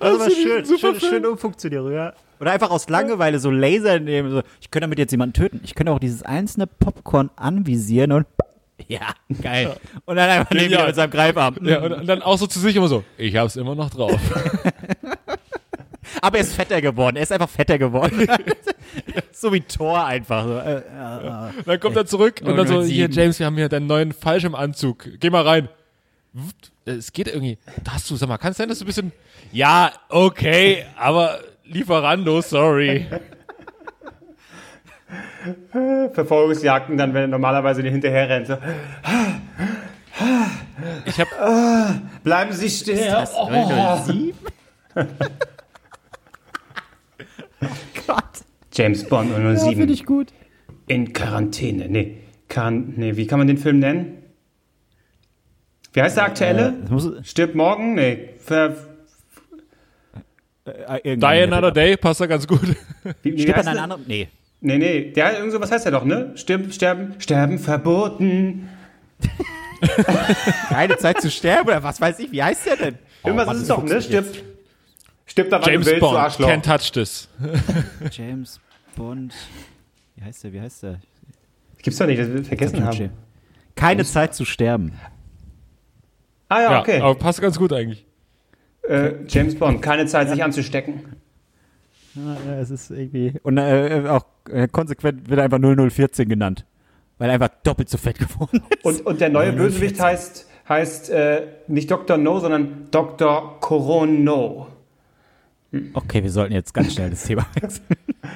[0.00, 2.12] Das war schön, super schön, schön Umfunktionierung, ja.
[2.40, 4.30] Oder einfach aus Langeweile so Laser nehmen.
[4.30, 4.42] So.
[4.60, 5.60] Ich könnte damit jetzt jemanden töten.
[5.64, 8.26] Ich könnte auch dieses einzelne Popcorn anvisieren und.
[8.88, 9.76] Ja, geil.
[10.04, 11.56] Und dann einfach neben mir mit seinem Greifarm.
[11.62, 14.20] Ja, und, dann auch so zu sich immer so, ich hab's immer noch drauf.
[16.20, 17.16] Aber er ist fetter geworden.
[17.16, 18.26] Er ist einfach fetter geworden.
[19.32, 20.44] so wie Thor einfach.
[20.44, 20.58] So.
[20.58, 22.92] Äh, äh, Dann kommt er zurück und dann so, 007.
[22.92, 25.18] hier James, wir haben hier deinen neuen Fallschirmanzug.
[25.18, 25.68] Geh mal rein.
[26.84, 27.58] Es geht irgendwie.
[27.82, 29.12] Da hast du, sag mal, kann es sein, dass du ein bisschen.
[29.52, 33.06] Ja, okay, aber Lieferando, sorry.
[36.12, 38.46] Verfolgungsjagden dann, wenn er normalerweise nicht hinterher rennt.
[38.48, 38.56] So.
[41.06, 41.28] Ich hab,
[42.22, 42.96] Bleiben Sie still.
[43.06, 43.48] das oh.
[44.04, 44.32] 007?
[44.96, 45.04] oh
[48.06, 48.24] Gott.
[48.72, 50.32] James Bond Ja, finde 007 ich gut.
[50.86, 51.88] in Quarantäne.
[51.88, 52.18] Nee,
[52.48, 54.18] Quaran nee, wie kann man den Film nennen?
[55.92, 56.68] Wie heißt der aktuelle?
[56.68, 57.94] Äh, das muss, Stirbt morgen?
[57.94, 58.30] Nee.
[58.38, 58.74] Ver
[60.64, 61.70] äh, irgendwann Die wieder Another.
[61.72, 62.62] Day passt da ganz gut.
[63.22, 64.04] wie, wie Stirbt heißt an einem anderen.
[64.06, 64.28] Nee.
[64.64, 66.32] Nee, nee, der irgend so, was heißt der doch, ne?
[66.36, 68.68] Stirb, sterben, sterben verboten.
[70.68, 72.30] Keine Zeit zu sterben oder was weiß ich.
[72.32, 72.98] Wie heißt der denn?
[73.24, 74.00] Irgendwas Mann, ist es doch, ne?
[74.00, 74.26] Stirb,
[75.26, 76.48] stirb da, James du willst, du Bond, Arschloch.
[76.48, 77.28] can't touch this.
[78.12, 78.60] James
[78.94, 79.34] Bond.
[80.16, 80.52] Wie heißt der?
[80.52, 81.00] Wie heißt der?
[81.82, 83.10] Gibt's doch nicht, das wir vergessen haben.
[83.74, 84.92] Keine Zeit zu sterben.
[86.48, 87.00] Ah ja, Ja, okay.
[87.00, 88.06] aber passt ganz gut eigentlich.
[88.88, 91.16] Äh, James Bond, keine Zeit, sich anzustecken.
[92.14, 93.34] Ja, es ist irgendwie.
[93.42, 96.66] Und äh, auch äh, konsequent wird er einfach 0014 genannt.
[97.18, 98.84] Weil er einfach doppelt so fett geworden ist.
[98.84, 99.58] Und, und der neue 014.
[99.58, 102.16] Bösewicht heißt, heißt äh, nicht Dr.
[102.16, 103.60] No, sondern Dr.
[103.60, 104.68] Corono.
[105.94, 107.86] Okay, wir sollten jetzt ganz schnell das Thema wechseln.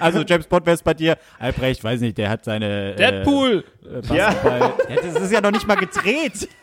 [0.00, 1.18] Also James Bond, wer ist bei dir?
[1.38, 3.62] Albrecht, weiß nicht, der hat seine Deadpool!
[3.84, 4.16] Äh.
[4.16, 4.72] Ja.
[4.88, 6.48] Das ist ja noch nicht mal gedreht.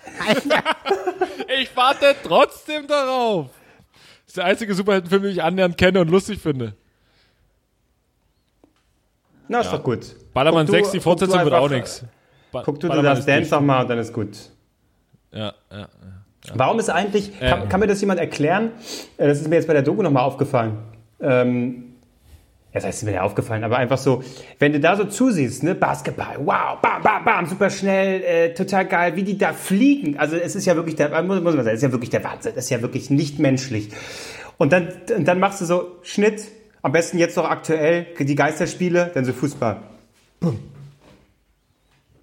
[1.61, 3.47] Ich warte trotzdem darauf.
[3.93, 6.75] Das ist der einzige Superheldenfilm, den ich annähernd kenne und lustig finde.
[9.47, 10.15] Na, ist doch gut.
[10.33, 12.05] Ballermann Guck du- 6, die guck Fortsetzung du wird auch nichts.
[12.51, 14.37] Ba Guck du, du Ballermann das Dance nochmal und dann ist gut.
[15.31, 15.87] Ja, ja.
[16.55, 17.49] Warum ist eigentlich, Äh.
[17.49, 18.71] kann, kann mir das jemand erklären?
[19.17, 20.77] Äh, Das ist mir jetzt bei der Doku nochmal aufgefallen.
[21.21, 21.83] Ähm,
[22.73, 24.23] ja, das heißt, ist mir ja aufgefallen, aber einfach so,
[24.59, 28.85] wenn du da so zusiehst, ne, Basketball, wow, bam, bam, bam, super schnell, äh, total
[28.87, 30.17] geil, wie die da fliegen.
[30.19, 32.23] Also es ist ja wirklich der, muss, muss man sagen, es ist ja wirklich der
[32.23, 33.89] Wahnsinn, das ist ja wirklich nicht menschlich.
[34.57, 36.43] Und dann, und dann machst du so Schnitt,
[36.83, 39.81] am besten jetzt noch aktuell, die Geisterspiele, dann so Fußball.
[40.39, 40.59] Bum.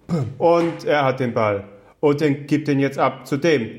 [0.07, 0.25] Bum.
[0.37, 1.65] Und er hat den Ball.
[1.99, 3.69] Und den gibt den jetzt ab zu dem.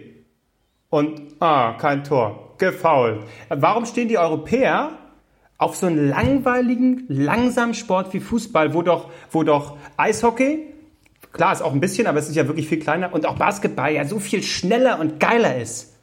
[0.91, 2.55] Und, ah, kein Tor.
[2.59, 3.25] Gefoult.
[3.49, 4.99] Warum stehen die Europäer
[5.57, 10.67] auf so einen langweiligen, langsamen Sport wie Fußball, wo doch, wo doch Eishockey,
[11.33, 13.93] klar ist auch ein bisschen, aber es ist ja wirklich viel kleiner, und auch Basketball
[13.93, 15.95] ja so viel schneller und geiler ist.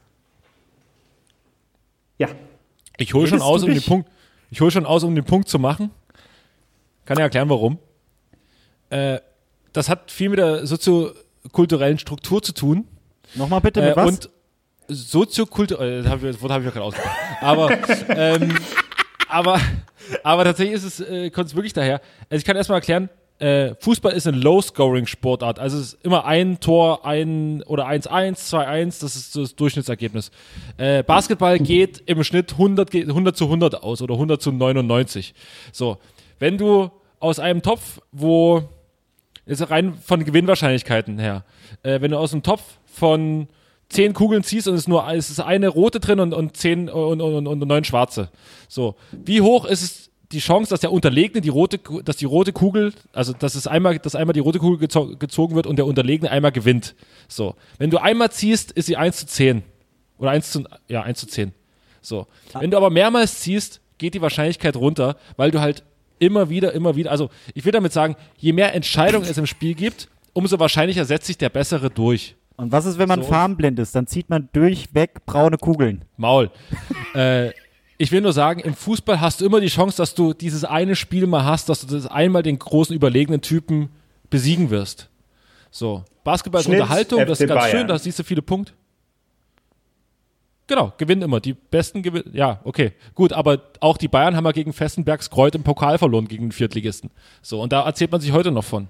[2.18, 2.30] Ja.
[2.98, 3.82] Ich hole schon aus, um den?
[3.82, 4.10] Punkt.
[4.52, 5.92] Ich hole schon aus, um den Punkt zu machen.
[7.06, 7.78] Kann ja erklären, warum.
[8.90, 9.20] Äh,
[9.74, 12.88] das hat viel mit der soziokulturellen Struktur zu tun.
[13.36, 14.08] Nochmal bitte mit Äh, was?
[14.08, 14.30] und
[14.88, 17.16] soziokulturell, das, hab ich- das Wort habe ich ja gerade ausgesprochen.
[17.42, 17.70] Aber,
[18.10, 18.58] ähm,
[19.28, 19.60] aber,
[20.24, 22.02] aber tatsächlich ist es, äh, kommt es wirklich daher.
[22.30, 23.10] Also ich kann erstmal erklären,
[23.40, 25.60] äh, Fußball ist eine Low-Scoring-Sportart.
[25.60, 30.32] Also es ist immer ein Tor, ein oder 1-1, 2-1, das ist das Durchschnittsergebnis.
[30.78, 35.34] Äh, Basketball geht im Schnitt 100, ge- 100 zu 100 aus oder 100 zu 99.
[35.72, 35.98] So,
[36.40, 38.64] wenn du aus einem Topf, wo
[39.46, 41.44] ist rein von Gewinnwahrscheinlichkeiten her.
[41.82, 43.48] Äh, wenn du aus einem Topf von
[43.90, 46.88] zehn Kugeln ziehst und es ist nur es ist eine rote drin und, und zehn
[46.90, 48.30] und, und, und neun schwarze.
[48.68, 52.54] So, wie hoch ist es die Chance, dass der Unterlegene die rote, dass die rote
[52.54, 55.88] Kugel, also dass es einmal, dass einmal die rote Kugel gezo gezogen wird und der
[55.88, 56.96] Unterlegene einmal gewinnt.
[57.28, 59.64] So, wenn du einmal ziehst, ist sie 1 zu 10
[60.18, 61.52] oder 1 zu ja 1 zu 10.
[62.02, 65.84] So, wenn du aber mehrmals ziehst, geht die Wahrscheinlichkeit runter, weil du halt
[66.20, 69.74] immer wieder, immer wieder, also ich will damit sagen, je mehr Entscheidungen es im Spiel
[69.74, 72.36] gibt, umso wahrscheinlicher setzt sich der Bessere durch.
[72.56, 73.30] Und was ist, wenn man So.
[73.30, 73.96] farbenblind ist?
[73.96, 76.04] Dann zieht man durchweg braune Kugeln.
[76.18, 76.52] Maul.
[77.14, 77.52] äh,
[78.02, 80.96] ich will nur sagen, im Fußball hast du immer die Chance, dass du dieses eine
[80.96, 83.90] Spiel mal hast, dass du das einmal den großen überlegenen Typen
[84.30, 85.10] besiegen wirst.
[85.70, 86.06] So.
[86.24, 87.78] Basketball ist Schnitt, Unterhaltung, das FC ist ganz Bayern.
[87.78, 88.72] schön, da siehst du viele Punkte.
[90.68, 91.42] Genau, gewinnen immer.
[91.42, 92.32] Die Besten gewinnen.
[92.32, 92.94] Ja, okay.
[93.16, 96.52] Gut, aber auch die Bayern haben ja gegen Festenbergs Kreuz im Pokal verloren gegen den
[96.54, 97.12] Viertligisten.
[97.42, 98.88] So, und da erzählt man sich heute noch von.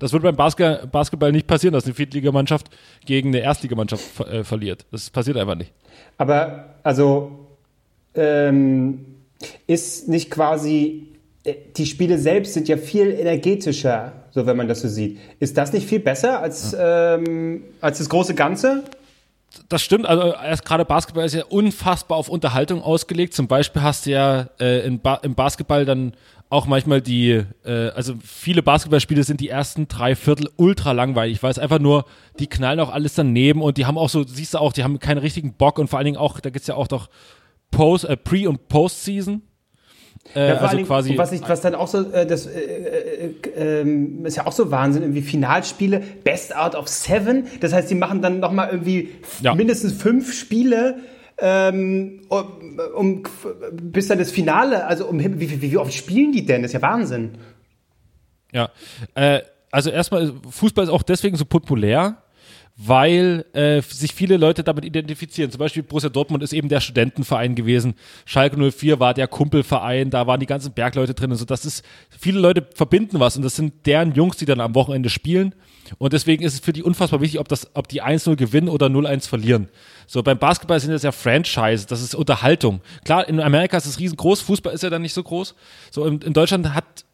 [0.00, 2.68] Das wird beim Basket Basketball nicht passieren, dass eine Viertligamannschaft
[3.06, 4.84] gegen eine Erstligamannschaft ver äh, verliert.
[4.90, 5.72] Das passiert einfach nicht.
[6.18, 7.39] Aber, also,
[8.14, 9.04] ähm,
[9.66, 11.08] ist nicht quasi,
[11.44, 15.18] äh, die Spiele selbst sind ja viel energetischer, so wenn man das so sieht.
[15.38, 18.84] Ist das nicht viel besser als, ähm, als das große Ganze?
[19.68, 23.34] Das stimmt, also erst gerade Basketball ist ja unfassbar auf Unterhaltung ausgelegt.
[23.34, 26.12] Zum Beispiel hast du ja äh, ba im Basketball dann
[26.50, 31.50] auch manchmal die, äh, also viele Basketballspiele sind die ersten drei Viertel ultra langweilig, weil
[31.50, 32.04] es einfach nur,
[32.38, 34.98] die knallen auch alles daneben und die haben auch so, siehst du auch, die haben
[34.98, 37.08] keinen richtigen Bock und vor allen Dingen auch, da gibt's ja auch doch
[37.70, 39.42] Post, äh, Pre- und Post-Season.
[40.34, 41.16] Äh, Ja, also quasi.
[41.16, 44.70] was, ich, was dann auch so, äh, das äh, äh, ähm, ist ja auch so
[44.70, 47.46] Wahnsinn, irgendwie Finalspiele, Best Out of Seven.
[47.60, 49.10] Das heißt, die machen dann nochmal irgendwie
[49.40, 49.54] Ja.
[49.54, 50.98] mindestens fünf Spiele,
[51.38, 53.22] ähm, um, um,
[53.72, 56.62] bis dann das Finale, also um wie, wie, wie oft spielen die denn?
[56.62, 57.30] Das ist ja Wahnsinn.
[58.52, 58.68] Ja,
[59.14, 59.40] äh,
[59.70, 62.18] also erstmal, Fußball ist auch deswegen so populär,
[62.82, 65.50] weil äh, sich viele Leute damit identifizieren.
[65.50, 67.94] Zum Beispiel Borussia Dortmund ist eben der Studentenverein gewesen.
[68.24, 71.30] Schalke 04 war der Kumpelverein, da waren die ganzen Bergleute drin.
[71.30, 74.74] Also das ist, viele Leute verbinden was und das sind deren Jungs, die dann am
[74.74, 75.54] Wochenende spielen.
[75.98, 78.86] Und deswegen ist es für die unfassbar wichtig, ob, das, ob die 1-0 gewinnen oder
[78.86, 79.68] 0-1 verlieren.
[80.06, 82.80] So, beim Basketball sind das ja Franchise, das ist Unterhaltung.
[83.04, 85.54] Klar, in Amerika ist es riesengroß, Fußball ist ja dann nicht so groß.
[85.90, 87.04] So, in, in Deutschland hat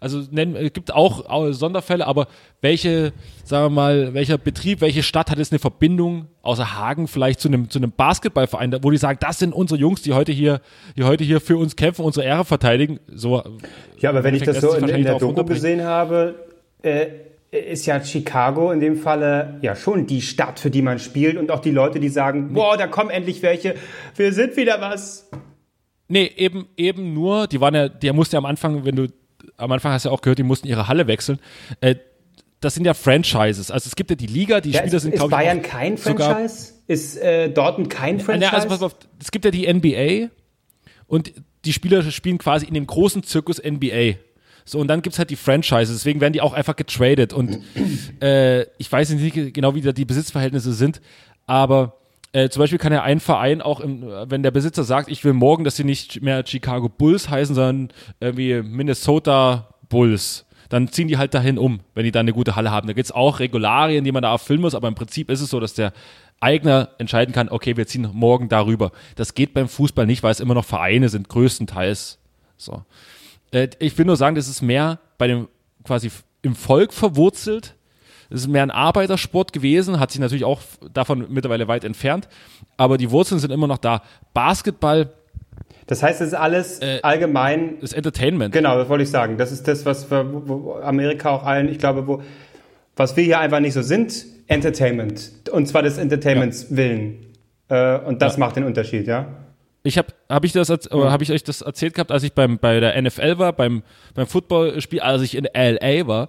[0.00, 2.28] also nennen, es gibt auch, auch Sonderfälle, aber
[2.60, 3.12] welche,
[3.44, 7.48] sagen wir mal, welcher Betrieb, welche Stadt hat jetzt eine Verbindung außer Hagen vielleicht zu
[7.48, 10.60] einem, zu einem Basketballverein, wo die sagen, das sind unsere Jungs, die heute hier,
[10.96, 13.00] die heute hier für uns kämpfen, unsere Ehre verteidigen.
[13.08, 13.42] So,
[13.98, 16.34] Ja, aber wenn ich das so in, in der Doku gesehen habe,
[16.82, 17.06] äh,
[17.52, 21.50] ist ja Chicago in dem Falle ja schon die Stadt, für die man spielt und
[21.50, 23.74] auch die Leute, die sagen, boah, da kommen endlich welche,
[24.16, 25.30] wir sind wieder was.
[26.08, 29.08] Nee, eben, eben nur, die waren ja, der musste ja am Anfang, wenn du,
[29.62, 31.38] am Anfang hast du ja auch gehört, die mussten ihre Halle wechseln.
[31.80, 31.96] Äh,
[32.60, 33.70] das sind ja Franchises.
[33.70, 35.58] Also es gibt ja die Liga, die Ja, Spieler ist, sind, ist glaube ich, Bayern
[35.60, 36.74] auch kein Franchise?
[36.86, 38.44] Ist äh, Dortmund kein Franchise?
[38.44, 40.30] Ja, also pass auf, es gibt ja die NBA
[41.06, 41.32] und
[41.64, 44.14] die Spieler spielen quasi in dem großen Zirkus NBA.
[44.64, 47.32] So, und dann gibt's halt die Franchises, deswegen werden die auch einfach getradet.
[47.32, 47.58] Und
[48.22, 51.00] äh, ich weiß nicht genau, wie da die Besitzverhältnisse sind,
[51.46, 51.98] aber
[52.32, 55.34] äh, zum Beispiel kann ja ein Verein auch, im, wenn der Besitzer sagt, ich will
[55.34, 57.88] morgen, dass sie nicht mehr Chicago Bulls heißen, sondern
[58.20, 62.70] irgendwie Minnesota Bulls, dann ziehen die halt dahin um, wenn die da eine gute Halle
[62.70, 62.86] haben.
[62.86, 65.60] Da gibt's auch Regularien, die man da erfüllen muss, aber im Prinzip ist es so,
[65.60, 65.92] dass der
[66.40, 68.90] Eigner entscheiden kann, okay, wir ziehen morgen darüber.
[69.14, 72.18] Das geht beim Fußball nicht, weil es immer noch Vereine sind, größtenteils.
[72.56, 72.84] So.
[73.52, 75.48] Äh, ich will nur sagen, das ist mehr bei dem
[75.84, 76.10] quasi
[76.42, 77.76] im Volk verwurzelt.
[78.32, 80.60] Es ist mehr ein Arbeitersport gewesen, hat sich natürlich auch
[80.94, 82.28] davon mittlerweile weit entfernt,
[82.76, 84.02] aber die Wurzeln sind immer noch da.
[84.34, 85.10] Basketball
[85.86, 87.78] Das heißt, es ist alles allgemein.
[87.80, 88.52] ist Entertainment.
[88.54, 89.36] Genau, das wollte ich sagen.
[89.36, 92.22] Das ist das, was Amerika auch allen, ich glaube, wo,
[92.96, 95.32] was wir hier einfach nicht so sind, Entertainment.
[95.50, 97.26] Und zwar des Entertainments willen.
[97.68, 98.40] Äh, und das Ja.
[98.40, 99.26] macht den Unterschied, ja?
[99.84, 102.58] Ich habe habe ich das oder habe ich euch das erzählt gehabt, als ich beim
[102.58, 103.82] bei der NFL war, beim
[104.14, 106.28] beim Footballspiel, als ich in LA war,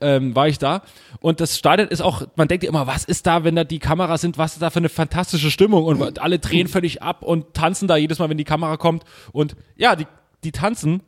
[0.00, 0.82] ähm, war ich da
[1.20, 3.78] und das Stadion ist auch, man denkt ja immer, was ist da, wenn da die
[3.78, 7.52] Kameras sind, was ist da für eine fantastische Stimmung und alle drehen völlig ab und
[7.52, 10.06] tanzen da jedes Mal, wenn die Kamera kommt und ja, die
[10.42, 11.02] die tanzen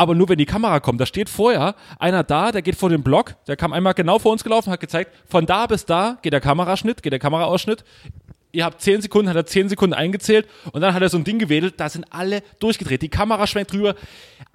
[0.00, 0.98] aber nur wenn die Kamera kommt.
[0.98, 4.32] Da steht vorher einer da, der geht vor den Block, der kam einmal genau vor
[4.32, 7.84] uns gelaufen, hat gezeigt, von da bis da geht der Kameraschnitt, geht der Kameraausschnitt.
[8.52, 11.24] Ihr habt 10 Sekunden, hat er 10 Sekunden eingezählt und dann hat er so ein
[11.24, 13.02] Ding gewedelt, da sind alle durchgedreht.
[13.02, 13.94] Die Kamera schwenkt drüber.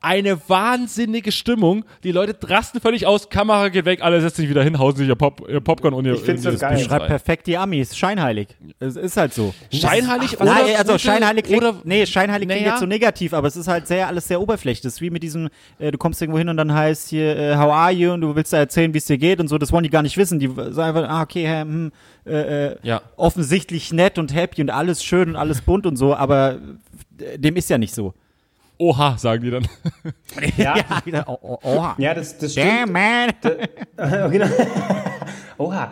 [0.06, 1.84] Eine wahnsinnige Stimmung.
[2.04, 5.08] Die Leute rasten völlig aus, Kamera geht weg, alle setzen sich wieder hin, hauen sich
[5.08, 6.78] ihr, Pop, ihr Popcorn und ihr, Ich so ihr geil.
[6.78, 7.98] Schreibt perfekt die Amis.
[7.98, 8.50] Scheinheilig.
[8.80, 9.56] Es ist halt so.
[9.74, 12.74] Scheinheilig Ach, oder nein, also scheinheilig klingt, oder nee, scheinheilig klingt Naja.
[12.74, 14.82] jetzt so negativ, aber es ist halt sehr, alles sehr oberflächlich.
[14.82, 15.50] Das ist wie mit diesem,
[15.80, 18.12] äh, du kommst irgendwo hin und dann heißt hier, äh, how are you?
[18.12, 19.58] Und du willst da erzählen, wie es dir geht und so.
[19.58, 20.38] Das wollen die gar nicht wissen.
[20.38, 21.92] Die sagen einfach, ah, okay, hm,
[22.28, 23.02] äh, äh, Ja.
[23.18, 26.60] offensichtlich nett und happy und alles schön und alles bunt und so, aber
[27.20, 28.14] äh, dem ist ja nicht so.
[28.78, 29.68] Oha, sagen die dann.
[30.58, 31.96] Ja, Ja, oh, oh, oha.
[31.98, 32.94] ja das, das Damn, stimmt.
[32.94, 34.32] man.
[34.32, 34.48] genau.
[35.58, 35.92] Oha.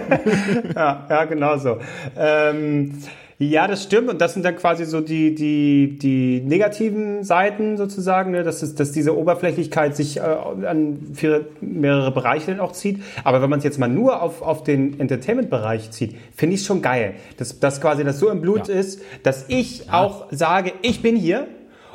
[0.74, 1.78] ja, ja, genau so.
[2.16, 2.98] Ähm,
[3.40, 4.08] ja, das stimmt.
[4.08, 8.44] Und das sind dann quasi so die, die, die negativen Seiten sozusagen, ne?
[8.44, 13.02] dass, es, dass diese Oberflächlichkeit sich äh, an viele, mehrere Bereiche dann auch zieht.
[13.24, 16.66] Aber wenn man es jetzt mal nur auf, auf den Entertainment-Bereich zieht, finde ich es
[16.66, 17.14] schon geil.
[17.36, 18.74] Dass, dass quasi das so im Blut Ja.
[18.76, 21.48] ist, dass ich auch sage, ich bin hier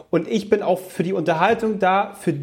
[0.10, 2.34] und ich bin auch für die Unterhaltung da, für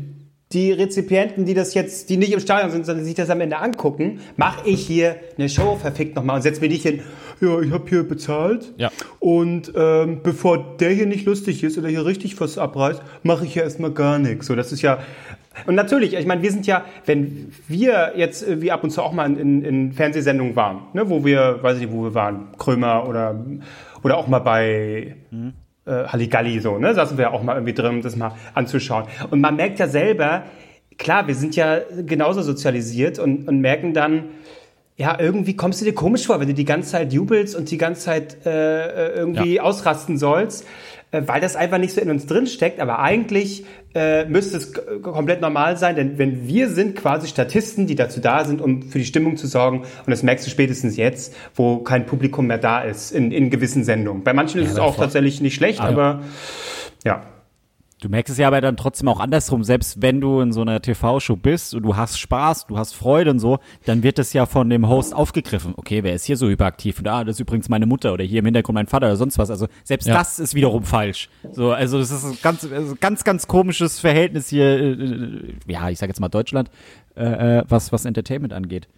[0.52, 3.58] die Rezipienten, die das jetzt, die nicht im Stadion sind, sondern sich das am Ende
[3.58, 7.00] angucken, mache ich hier eine Show, verfickt nochmal und setz mir nicht hin,
[7.40, 8.90] ja, ich habe hier bezahlt Ja.
[9.18, 13.56] und ähm, bevor der hier nicht lustig ist oder hier richtig was abreißt, mache ich
[13.56, 14.46] ja erstmal gar nichts.
[14.46, 15.00] So, das ist ja
[15.66, 19.12] und natürlich, ich meine, wir sind ja, wenn wir jetzt irgendwie ab und zu auch
[19.12, 23.08] mal in, in Fernsehsendungen waren, ne, wo wir, weiß ich nicht, wo wir waren, Krömer
[23.08, 23.44] oder
[24.04, 25.16] oder auch mal bei
[25.86, 29.04] äh, Halligalli so, ne, saßen wir ja auch mal irgendwie drin, um das mal anzuschauen.
[29.30, 30.44] Und man merkt ja selber,
[30.98, 34.24] klar, wir sind ja genauso sozialisiert und, und merken dann,
[34.96, 37.76] ja, irgendwie kommst du dir komisch vor, wenn du die ganze Zeit jubelst und die
[37.76, 40.66] ganze Zeit äh, äh, irgendwie ausrasten sollst,
[41.26, 42.80] weil das einfach nicht so in uns drin steckt.
[42.80, 43.64] Aber eigentlich
[43.94, 48.44] äh, müsste es komplett normal sein, denn wenn wir sind quasi Statisten, die dazu da
[48.44, 52.06] sind, um für die Stimmung zu sorgen, und das merkst du spätestens jetzt, wo kein
[52.06, 54.24] Publikum mehr da ist in, in gewissen Sendungen.
[54.24, 56.22] Bei manchen ist es aber auch tatsächlich nicht schlecht, aber
[57.04, 57.22] ja.
[58.02, 60.82] Du merkst es ja aber dann trotzdem auch andersrum, selbst wenn du in so einer
[60.82, 64.44] TV-Show bist und du hast Spaß, du hast Freude und so, dann wird es ja
[64.44, 65.72] von dem Host aufgegriffen.
[65.78, 66.98] Okay, wer ist hier so hyperaktiv?
[66.98, 69.38] Und ah, das ist übrigens meine Mutter oder hier im Hintergrund mein Vater oder sonst
[69.38, 69.50] was.
[69.50, 70.14] Also selbst Ja.
[70.14, 71.30] das ist wiederum falsch.
[71.52, 75.88] So, also das ist ein ganz, also ganz, ganz komisches Verhältnis hier, äh, äh, ja,
[75.88, 76.70] ich sag jetzt mal Deutschland,
[77.16, 78.88] äh, äh, was, was Entertainment angeht.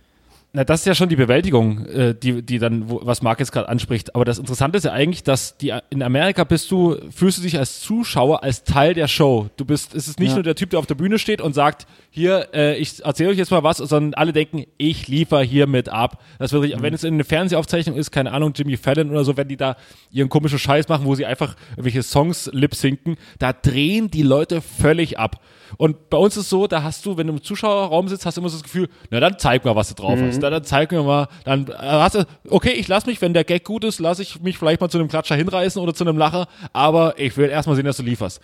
[0.59, 3.53] Na, das ist ja schon die Bewältigung, äh, die, die dann, wo, was Marc jetzt
[3.53, 4.17] gerade anspricht.
[4.17, 7.57] Aber das Interessante ist ja eigentlich, dass die in Amerika bist du, fühlst du dich
[7.57, 9.51] als Zuschauer als Teil der Show.
[9.57, 10.35] Du bist, es ist nicht Ja.
[10.35, 13.39] nur der Typ, der auf der Bühne steht und sagt, hier, äh, ich erzähle euch
[13.39, 16.21] jetzt mal was, sondern alle denken, ich liefer hier mit ab.
[16.41, 19.37] Das wird, richtig- wenn es in einer Fernsehaufzeichnung ist, keine Ahnung, Jimmy Fallon oder so,
[19.37, 19.77] wenn die da
[20.11, 25.21] ihren komischen Scheiß machen, wo sie einfach irgendwelche Songs lip-sinken, da drehen die Leute völlig
[25.21, 25.41] ab.
[25.77, 28.37] Und bei uns ist es so, da hast du, wenn du im Zuschauerraum sitzt, hast
[28.37, 30.41] du immer so das Gefühl, na dann zeig mal, was du drauf hast.
[30.41, 33.45] Na, dann zeig mir mal, dann äh, hast du, okay, ich lass mich, wenn der
[33.45, 36.17] Gag gut ist, lass ich mich vielleicht mal zu einem Klatscher hinreißen oder zu einem
[36.17, 38.41] Lacher, aber ich will erstmal sehen, dass du lieferst.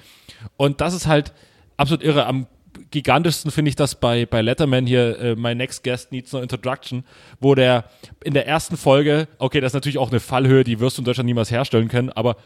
[0.56, 1.32] Und das ist halt
[1.76, 2.26] absolut irre.
[2.26, 2.46] Am
[2.90, 7.04] gigantischsten finde ich das bei, bei Letterman hier, äh, My Next Guest Needs No Introduction,
[7.40, 7.84] wo der
[8.24, 11.04] in der ersten Folge, okay, das ist natürlich auch eine Fallhöhe, die wirst du in
[11.04, 12.36] Deutschland niemals herstellen können, aber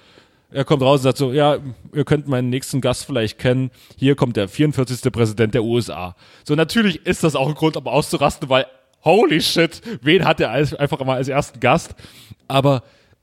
[0.51, 1.59] er kommt raus und sagt so, ja,
[1.93, 3.71] ihr könnt meinen nächsten Gast vielleicht kennen.
[3.97, 5.13] Hier kommt der 44.
[5.13, 6.17] Präsident der USA.
[6.45, 8.67] So, natürlich ist das auch ein Grund, um auszurasten, weil,
[9.05, 11.95] holy shit, wen hat er als, einfach mal als ersten Gast?
[12.47, 12.83] Aber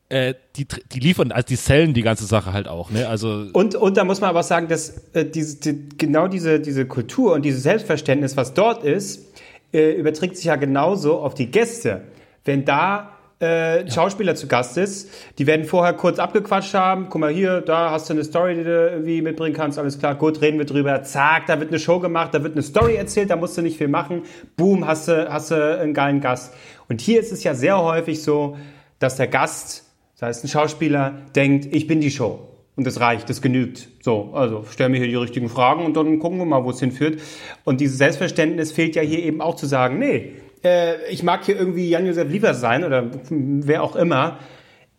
[0.09, 3.07] äh, die, die liefern, also die sellen die ganze Sache halt auch, ne?
[3.07, 6.85] Also, Und, und da muss man aber sagen, dass äh, diese, die, genau diese, diese
[6.85, 9.33] Kultur und dieses Selbstverständnis, was dort ist,
[9.73, 12.01] äh, überträgt sich ja genauso auf die Gäste.
[12.43, 17.19] Wenn da äh, ein Schauspieler zu Gast ist, die werden vorher kurz abgequatscht haben, guck
[17.21, 20.41] mal hier, da hast du eine Story, die du irgendwie mitbringen kannst, alles klar, gut,
[20.41, 23.35] reden wir drüber, zack, da wird eine Show gemacht, da wird eine Story erzählt, da
[23.35, 24.23] musst du nicht viel machen,
[24.55, 26.53] boom, hast du, hast du einen geilen Gast.
[26.87, 28.57] Und hier ist es ja sehr häufig so,
[28.99, 29.83] dass der Gast,
[30.13, 32.47] das heißt ein Schauspieler, denkt, ich bin die Show.
[32.77, 33.87] Und das reicht, das genügt.
[34.01, 36.79] So, also stell mir hier die richtigen Fragen und dann gucken wir mal, wo es
[36.79, 37.21] hinführt.
[37.63, 40.33] Und dieses Selbstverständnis fehlt ja hier eben auch zu sagen, nee,
[40.65, 44.39] äh, ich mag hier irgendwie Jan-Josef Liefers sein oder wer auch immer.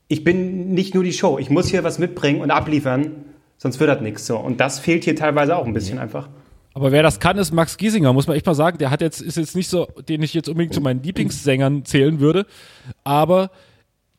[0.09, 1.39] Ich bin nicht nur die Show.
[1.39, 3.25] Ich muss hier was mitbringen und abliefern,
[3.59, 4.39] sonst wird das nichts so.
[4.39, 6.29] Und das fehlt hier teilweise auch ein bisschen einfach.
[6.75, 8.79] aber wer das kann, ist Max Giesinger, muss man echt mal sagen.
[8.79, 12.21] Der hat jetzt, ist jetzt nicht so, den ich jetzt unbedingt zu meinen Lieblingssängern zählen
[12.21, 12.47] würde,
[13.03, 13.51] aber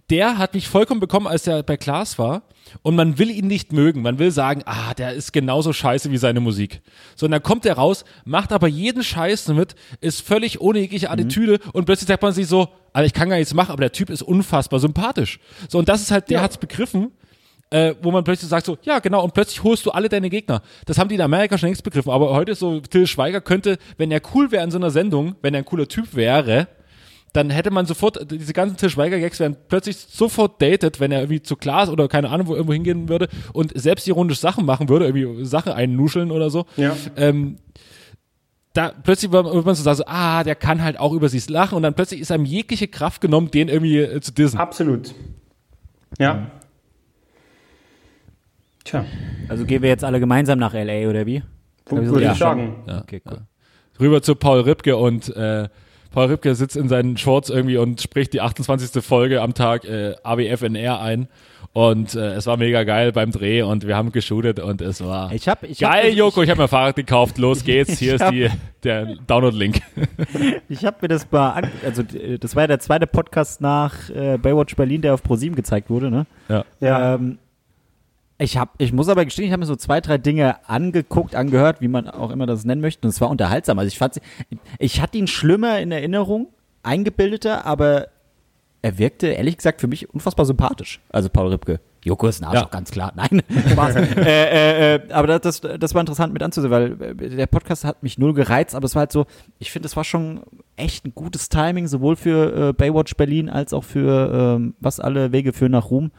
[0.10, 2.44] der hat mich vollkommen bekommen, als der bei Klaas war.
[2.82, 4.02] Und man will ihn nicht mögen.
[4.02, 6.82] Man will sagen, ah, der ist genauso scheiße wie seine Musik.
[7.16, 11.10] So, und dann kommt er raus, macht aber jeden Scheiß mit, ist völlig ohne jegliche
[11.10, 13.94] Attitüde und plötzlich sagt man sich so, Alter, ich kann gar nichts machen, aber der
[13.94, 15.40] Typ ist unfassbar sympathisch.
[15.70, 17.12] So, und das ist halt, der hat's begriffen
[17.70, 20.62] äh, wo man plötzlich sagt so, ja genau, und plötzlich holst du alle deine Gegner.
[20.86, 24.12] Das haben die in Amerika schon längst begriffen, aber heute so, Till Schweiger könnte, wenn
[24.12, 26.68] er cool wäre in so einer Sendung, wenn er ein cooler Typ wäre,
[27.38, 31.44] dann hätte man sofort, diese ganzen Till Schweiger-Gags wären plötzlich sofort dated, wenn er irgendwie
[31.44, 35.46] zu Klaas oder keine Ahnung, wo irgendwo hingehen würde und selbstironisch Sachen machen würde, irgendwie
[35.46, 36.66] Sachen einnuscheln oder so.
[36.78, 36.98] Ja.
[37.16, 37.58] Ähm,
[38.74, 41.76] da plötzlich wird man so sagen, so, ah, der kann halt auch über sich lachen
[41.76, 44.58] und dann plötzlich ist einem jegliche Kraft genommen, den irgendwie äh, zu dissen.
[44.58, 45.14] Absolut.
[46.18, 46.50] Ja.
[48.84, 49.06] Tja,
[49.48, 51.08] Also gehen wir jetzt alle gemeinsam nach L.A.
[51.08, 51.44] oder wie?
[51.90, 52.84] würde Ja, ich sagen.
[52.88, 53.02] Ja.
[53.02, 53.42] Okay, cool.
[54.00, 55.70] rüber zu Paul Ripke und äh,
[56.12, 59.04] Paul Ripke sitzt in seinen Shorts irgendwie und spricht die 28.
[59.04, 61.28] Folge am Tag äh, AWFNR ein.
[61.74, 65.32] Und äh, es war mega geil beim Dreh und wir haben geshootet und es war
[65.32, 66.42] Ich hab, ich hab, geil, ich, Joko.
[66.42, 67.38] Ich habe mir ein Fahrrad gekauft.
[67.38, 68.00] Los geht's.
[68.00, 68.50] Hier ist hab- die,
[68.84, 69.82] der Download-Link.
[70.70, 74.10] Ich habe mir das mal an, also äh, das war ja der zweite Podcast nach
[74.10, 76.26] äh, Baywatch Berlin, der auf ProSieben gezeigt wurde, ne?
[76.50, 76.66] Ja.
[76.80, 77.16] Ja.
[77.16, 77.38] Ähm,
[78.40, 81.82] ich hab, ich muss aber gestehen, ich habe mir so zwei, drei Dinge angeguckt, angehört,
[81.82, 83.80] wie man auch immer das nennen möchte, und es war unterhaltsam.
[83.80, 84.22] Also ich fand,
[84.80, 86.48] ich hatte ihn schlimmer in Erinnerung,
[86.84, 88.10] eingebildeter, aber
[88.84, 91.02] er wirkte ehrlich gesagt für mich unfassbar sympathisch.
[91.10, 91.80] Also Paul Ripke.
[92.04, 92.50] Joko ist ein Ja.
[92.50, 93.12] Arschloch, ganz klar.
[93.16, 93.96] Nein, Spaß.
[93.96, 98.04] äh, äh, äh, aber das, das, war interessant mit anzusehen, weil äh, der Podcast hat
[98.04, 99.26] mich null gereizt, aber es war halt so,
[99.60, 100.42] ich finde, es war schon
[100.78, 105.32] echt ein gutes Timing, sowohl für äh, Baywatch Berlin als auch für ähm, was alle
[105.32, 106.12] Wege führen nach Ruhm.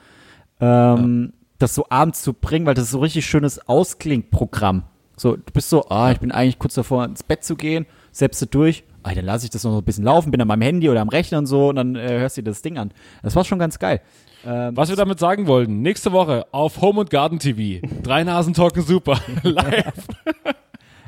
[0.61, 4.85] Ähm, Das so abends zu bringen, weil das ist so richtig schönes Ausklingprogramm.
[5.17, 8.41] So, du bist so, ah, ich bin eigentlich kurz davor, ins Bett zu gehen, selbst
[8.41, 10.63] du durch, ah, dann lasse ich das noch so ein bisschen laufen, bin an meinem
[10.63, 12.93] Handy oder am Rechner und so und dann äh, hörst du dir das Ding an.
[13.23, 14.01] Das war schon ganz geil.
[14.47, 17.85] Ähm, Was wir damit sagen wollten, nächste Woche auf Home und Garden TV.
[18.03, 19.19] Drei Nasen talken super.
[19.43, 20.07] Live.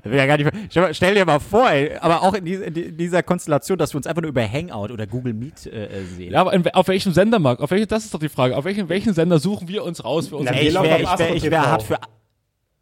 [0.05, 0.51] Ja gar nicht,
[0.93, 4.07] stell, dir mal vor, ey, aber auch in, diese, in dieser Konstellation, dass wir uns
[4.07, 6.33] einfach nur über Hangout oder Google Meet äh, äh, sehen.
[6.33, 7.61] Ja, aber in, auf welchem Sender, Marc?
[7.61, 8.57] Auf welchen, das ist doch die Frage.
[8.57, 11.37] Auf welchen, welchen Sender suchen wir uns raus für unsere Na, ich wäre wär, wär
[11.39, 11.57] TV.
[11.57, 11.99] hart für.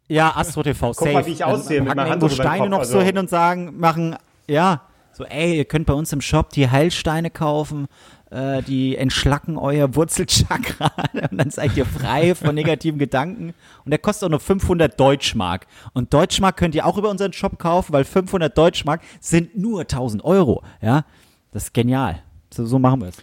[0.07, 1.11] Ja, Astro TV, Guck safe.
[1.11, 3.17] mal, wie ich Dann aussehe mit meiner Hand irgendwo Steine Kopf, noch so also- hin
[3.17, 4.15] und sagen, machen,
[4.47, 7.87] ja, so, ey, ihr könnt bei uns im Shop die Heilsteine kaufen,
[8.31, 10.91] äh, die entschlacken euer Wurzelchakra
[11.31, 13.53] und dann seid ihr frei von negativen Gedanken.
[13.85, 15.67] Und der kostet auch nur 500 Deutschmark.
[15.93, 20.23] Und Deutschmark könnt ihr auch über unseren Shop kaufen, weil 500 Deutschmark sind nur 1000
[20.23, 20.63] Euro.
[20.81, 21.05] Ja,
[21.51, 22.21] das ist genial.
[22.51, 23.17] So, so machen wir es.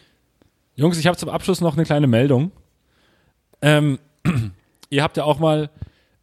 [0.74, 2.52] Jungs, ich habe zum Abschluss noch eine kleine Meldung.
[3.62, 3.98] Ähm,
[4.90, 5.70] ihr habt ja auch mal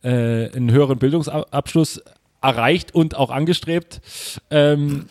[0.04, 2.04] äh, einen höheren Bildungsabschluss
[2.42, 4.02] erreicht und auch angestrebt.
[4.52, 5.08] Ähm,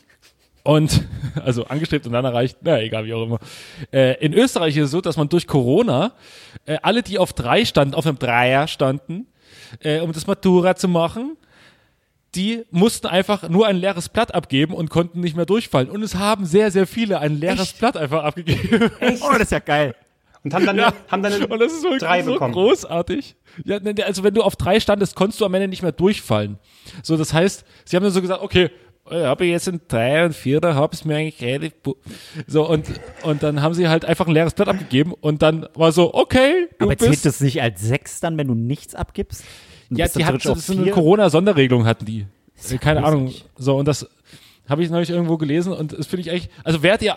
[0.62, 1.02] und,
[1.44, 3.38] also angestrebt und dann erreicht, na egal, wie auch immer.
[3.92, 6.12] Äh, in Österreich ist es so, dass man durch Corona
[6.66, 9.26] äh, alle, die auf drei standen, auf einem Dreier standen,
[9.80, 11.36] äh, um das Matura zu machen,
[12.34, 15.90] die mussten einfach nur ein leeres Blatt abgeben und konnten nicht mehr durchfallen.
[15.90, 18.90] Und es haben sehr, sehr viele ein leeres Blatt einfach abgegeben.
[19.20, 19.94] Oh, das ist ja geil.
[20.44, 20.92] Und haben dann, Ja.
[21.08, 22.54] haben dann Und das ist wirklich drei so bekommen.
[22.54, 23.36] großartig.
[23.64, 26.58] Ja, ne, also wenn du auf drei standest, konntest du am Ende nicht mehr durchfallen.
[27.02, 28.70] So, das heißt, sie haben dann so gesagt, okay,
[29.10, 31.72] habe ich jetzt ein drei und vierer, habe es mir eigentlich relativ
[32.46, 32.86] so und
[33.22, 36.68] und dann haben sie halt einfach ein leeres Blatt abgegeben und dann war so, okay,
[36.78, 39.44] du Aber zählt das nicht als sechs dann, wenn du nichts abgibst?
[39.90, 40.92] Du ja, die hatten so, eine vier?
[40.92, 42.26] Corona-Sonderregelung hatten die.
[42.80, 43.24] Keine Ahnung.
[43.26, 43.44] großartig.
[43.56, 44.08] So, und das
[44.68, 47.16] habe ich neulich irgendwo gelesen und das finde ich echt, also werdet ihr,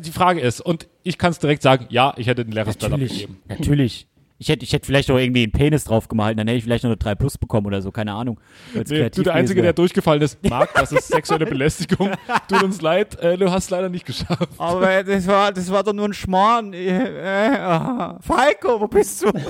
[0.00, 2.90] die Frage ist, und ich kann es direkt sagen, ja, ich hätte ein leeres Blatt
[2.92, 3.42] Natürlich, abgegeben.
[3.48, 4.06] natürlich.
[4.42, 6.82] Ich hätte, ich hätte vielleicht noch irgendwie einen Penis drauf gemalt, dann hätte ich vielleicht
[6.82, 8.40] noch eine 3 Plus bekommen oder so, keine Ahnung.
[8.74, 10.36] Nee, du der Einzige, der durchgefallen ist.
[10.50, 12.10] Marc, das ist sexuelle Belästigung.
[12.48, 14.48] Tut uns leid, äh, du hast leider nicht geschafft.
[14.58, 16.72] Aber das war, das war doch nur ein Schmarrn.
[16.72, 16.98] Äh.
[18.20, 19.30] Falco, wo bist du?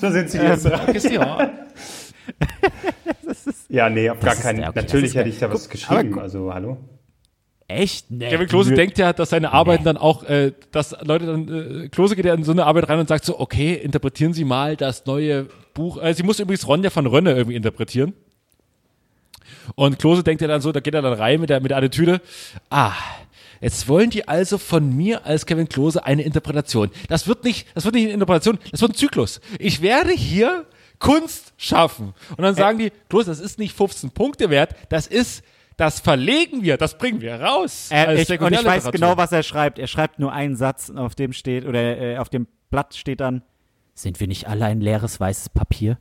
[0.00, 0.68] So sind sie jetzt.
[3.68, 4.60] Ja, nee, auf gar keinen.
[4.64, 6.12] okay, Natürlich hätte ich da was geschrieben.
[6.12, 6.76] aber- Also, hallo?
[7.74, 8.10] Echt?
[8.10, 8.28] Nee.
[8.30, 8.76] Kevin Klose Nö.
[8.76, 12.34] denkt ja, dass seine Arbeiten dann auch, äh, dass Leute dann, äh, Klose geht ja
[12.34, 16.02] in so eine Arbeit rein und sagt so, okay, interpretieren Sie mal das neue Buch.
[16.02, 18.14] Äh, sie muss übrigens Ronja von Rönne irgendwie interpretieren.
[19.74, 21.78] Und Klose denkt ja dann so, da geht er dann rein mit der, mit der
[21.78, 22.20] Attitüde,
[22.70, 22.92] ah,
[23.60, 26.90] jetzt wollen die also von mir als Kevin Klose eine Interpretation.
[27.08, 29.40] Das wird nicht, das wird nicht eine Interpretation, das wird ein Zyklus.
[29.58, 30.66] Ich werde hier
[30.98, 32.14] Kunst schaffen.
[32.36, 35.42] Und dann sagen die, Klose, das ist nicht 15 Punkte wert, das ist,
[35.76, 37.88] das verlegen wir, das bringen wir raus.
[37.92, 39.78] Äh, ich, und ich weiß genau, was er schreibt.
[39.78, 43.42] Er schreibt nur einen Satz, auf dem steht, oder äh, auf dem Blatt steht dann,
[43.94, 45.98] sind wir nicht alle ein leeres weißes Papier?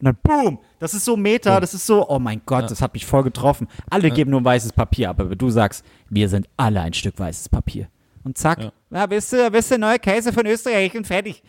[0.00, 2.94] Und dann boom, das ist so Meta, das ist so, oh mein Gott, das hat
[2.94, 3.66] mich voll getroffen.
[3.90, 7.18] Alle geben nur ein weißes Papier ab, aber du sagst, wir sind alle ein Stück
[7.18, 7.88] weißes Papier.
[8.24, 8.72] Und zack, Ja.
[8.90, 9.06] ja.
[9.06, 11.42] bist du, bist du neuer Käse von Österreich und fertig.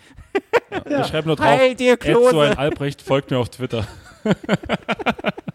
[0.90, 2.32] Ich schreibe nur drauf, Heil dir, Ed Klose.
[2.32, 3.88] so ein Albrecht, folgt mir auf Twitter.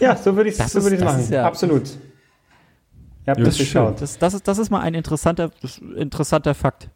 [0.00, 1.20] Ja, so würde ich es so würd machen.
[1.20, 1.88] ist ja- Absolut.
[3.26, 4.00] Ihr habt Ja, das ist geschaut.
[4.00, 5.50] Das, das, ist, das ist mal ein interessanter,
[5.96, 6.88] interessanter Fakt.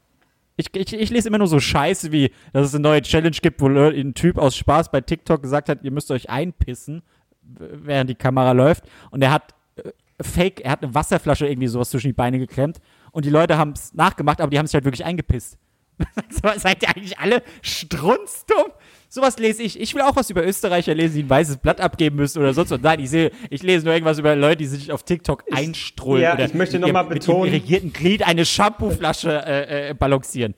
[0.57, 3.61] Ich, ich, ich lese immer nur so Scheiße wie, dass es eine neue Challenge gibt,
[3.61, 7.03] wo ein Typ aus Spaß bei TikTok gesagt hat, ihr müsst euch einpissen,
[7.43, 8.85] während die Kamera läuft.
[9.11, 9.91] Und er hat äh,
[10.23, 12.81] Fake, er hat eine Wasserflasche irgendwie sowas zwischen die Beine geklemmt.
[13.13, 15.59] Und die Leute haben es nachgemacht, aber die haben sich halt wirklich eingepisst.
[16.31, 18.73] so, seid ihr eigentlich alle strunzdumm?
[19.15, 19.79] Sowas lese ich.
[19.79, 22.71] Ich will auch was über Österreicher lesen, die ein weißes Blatt abgeben müssen oder sonst
[22.71, 22.81] was.
[22.81, 26.33] Nein, ich sehe, ich lese nur irgendwas über Leute, die sich auf TikTok einstrullen ja,
[26.33, 30.55] oder ich möchte noch mal ihrem- mit betonen- irrigierten Glied eine Shampooflasche äh, äh, balancieren.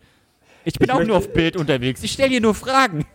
[0.64, 2.05] Ich bin Ich auch möchte- nur auf Bild unterwegs.
[2.05, 3.05] Ich stelle dir nur Fragen.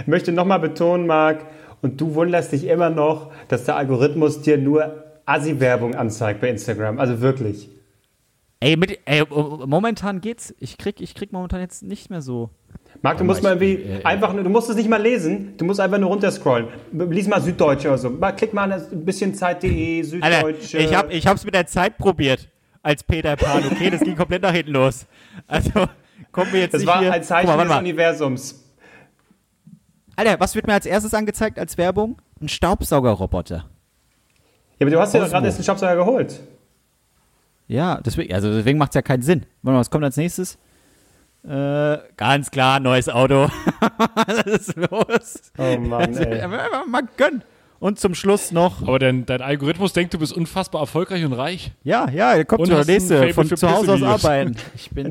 [0.00, 1.44] Ich möchte nochmal betonen, Marc,
[1.82, 6.98] und du wunderst dich immer noch, dass der Algorithmus dir nur Assi-Werbung anzeigt bei Instagram.
[6.98, 7.68] Also wirklich.
[8.60, 10.52] Ey, mit, ey, momentan geht's.
[10.58, 12.50] Ich krieg, ich krieg momentan jetzt nicht mehr so.
[13.02, 15.64] Marc, du musst mal irgendwie äh, einfach, nur- du musst es nicht mal lesen, du
[15.64, 16.66] musst einfach nur runterscrollen.
[16.92, 18.10] Lies mal Süddeutsche oder so.
[18.10, 20.78] Mal, klick mal ein bisschen Zeit.de, Alter, Süddeutsche.
[20.78, 22.48] ich, hab, ich hab's mit der Zeit probiert.
[22.82, 23.90] Als Peter Pan, okay?
[23.90, 25.06] Das ging komplett nach hinten los.
[25.46, 25.70] Also,
[26.32, 27.12] kommen wir jetzt das nicht war hier.
[27.12, 27.78] ein Zeichen mal, des mal.
[27.78, 28.64] Universums.
[30.16, 32.20] Alter, was wird mir als erstes angezeigt als Werbung?
[32.40, 33.56] Ein Staubsaugerroboter.
[33.56, 33.64] Ja,
[34.80, 35.32] aber du hast ja Osmo.
[35.32, 36.40] gerade erst den Staubsauger geholt.
[37.66, 39.40] Ja, deswegen, also deswegen macht's ja keinen Sinn.
[39.62, 40.58] Warte mal, was kommt als nächstes?
[41.48, 43.48] Äh, ganz klar, neues Auto.
[44.14, 45.52] Was ist los?
[45.56, 46.40] Oh Mann, ey.
[46.42, 47.42] Einfach mal gönnen.
[47.80, 51.70] Und zum Schluss noch, Aber dein, dein Algorithmus denkt, du bist unfassbar erfolgreich und reich.
[51.84, 54.56] ja, ja, kommt Und schon der ein nächste von zu Hause aus arbeiten.
[54.74, 55.06] Ich bin,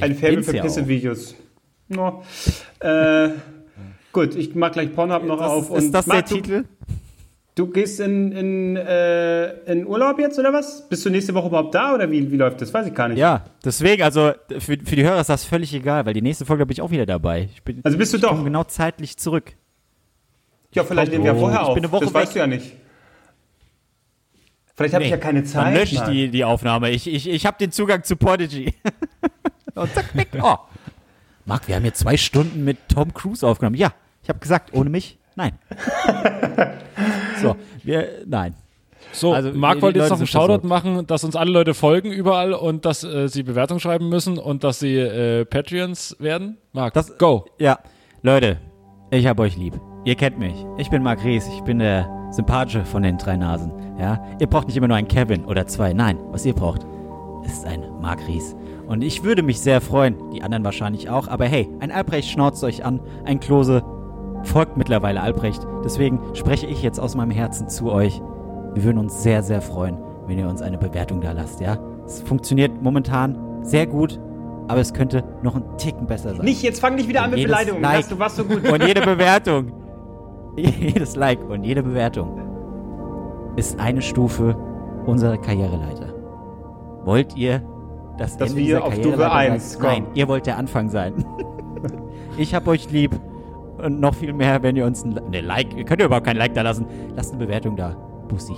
[0.00, 1.34] Ein ich Faible für Pisse-Videos.
[1.88, 2.22] No.
[2.80, 3.30] Äh,
[4.12, 5.70] gut, ich mach gleich Pornhub noch Das, auf.
[5.76, 6.64] ist das der Titel?
[7.56, 10.88] Du gehst in, in, äh, in Urlaub jetzt oder was?
[10.88, 12.74] Bist du nächste Woche überhaupt da oder wie, wie läuft das?
[12.74, 13.18] Weiß ich gar nicht.
[13.18, 16.66] Ja, deswegen, also für, für die Hörer ist das völlig egal, weil die nächste Folge
[16.66, 17.48] bin ich auch wieder dabei.
[17.64, 18.42] Bin, Also bist du ich doch.
[18.42, 19.52] genau zeitlich zurück.
[20.72, 21.74] Ja, vielleicht nehmen wir ja vorher ich auf.
[21.74, 22.32] bin eine Woche das weißt weg.
[22.34, 22.72] du ja nicht.
[24.74, 25.66] Vielleicht habe ich ja keine Zeit.
[25.66, 26.90] Dann lösche ich die, die Aufnahme.
[26.90, 28.74] Ich, ich, ich habe den Zugang zu Podigy.
[29.76, 30.28] Und zack, weg.
[30.42, 30.56] Oh.
[31.44, 33.76] Marc, wir haben hier zwei Stunden mit Tom Cruise aufgenommen.
[33.76, 33.92] Ja,
[34.24, 35.52] ich habe gesagt, ohne mich, nein.
[37.40, 38.54] so, wir, nein.
[39.12, 40.64] So, Also, Marc wollte jetzt Leute noch einen Shoutout versorgt.
[40.64, 44.64] machen, dass uns alle Leute folgen überall und dass äh, sie Bewertungen schreiben müssen und
[44.64, 46.56] dass sie äh, Patreons werden.
[46.72, 47.44] Marc, Das- go.
[47.58, 47.78] Ja,
[48.22, 48.58] Leute,
[49.10, 49.78] ich hab euch lieb.
[50.04, 50.54] Ihr kennt mich.
[50.78, 51.46] Ich bin Marc Ries.
[51.48, 53.72] Ich bin der sympathische von den drei Nasen.
[53.98, 55.92] Ja, ihr braucht nicht immer nur einen Kevin oder zwei.
[55.92, 56.82] Nein, was ihr braucht,
[57.46, 58.56] ist ein Marc Ries.
[58.88, 62.62] Und ich würde mich sehr freuen, die anderen wahrscheinlich auch, aber hey, ein Albrecht schnauzt
[62.64, 63.82] euch an, ein Klose
[64.44, 65.66] folgt mittlerweile Albrecht.
[65.84, 68.22] Deswegen spreche ich jetzt aus meinem Herzen zu euch.
[68.74, 71.78] Wir würden uns sehr, sehr freuen, wenn ihr uns eine Bewertung da lasst, ja?
[72.06, 74.20] Es funktioniert momentan sehr gut,
[74.68, 76.44] aber es könnte noch einen Ticken besser sein.
[76.44, 77.82] Nicht, jetzt fang nicht wieder an mit Beleidigungen.
[77.82, 78.08] Like.
[78.08, 78.68] Du warst so gut.
[78.70, 79.72] Und jede Bewertung,
[80.56, 82.40] jedes Like und jede Bewertung
[83.56, 84.56] ist eine Stufe
[85.06, 86.14] unserer Karriereleiter.
[87.04, 87.62] Wollt ihr,
[88.18, 89.82] dass, Dass Ende wir auf Stufe Karriereleiter eins seid?
[89.82, 90.16] Nein, kommen.
[90.16, 91.24] ihr wollt der Anfang sein.
[92.38, 93.12] ich hab euch lieb.
[93.78, 96.36] Und noch viel mehr, wenn ihr uns ein ne, Like, ihr könnt ja überhaupt kein
[96.36, 96.86] Like da lassen.
[97.16, 97.96] Lasst eine Bewertung da.
[98.28, 98.54] Bussi.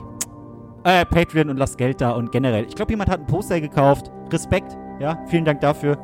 [0.85, 2.65] Äh, Patreon und lasst Geld da und generell.
[2.69, 4.11] Ich glaube, jemand hat ein Poster gekauft.
[4.33, 4.77] Respekt.
[5.01, 5.99] Ja, vielen Dank dafür.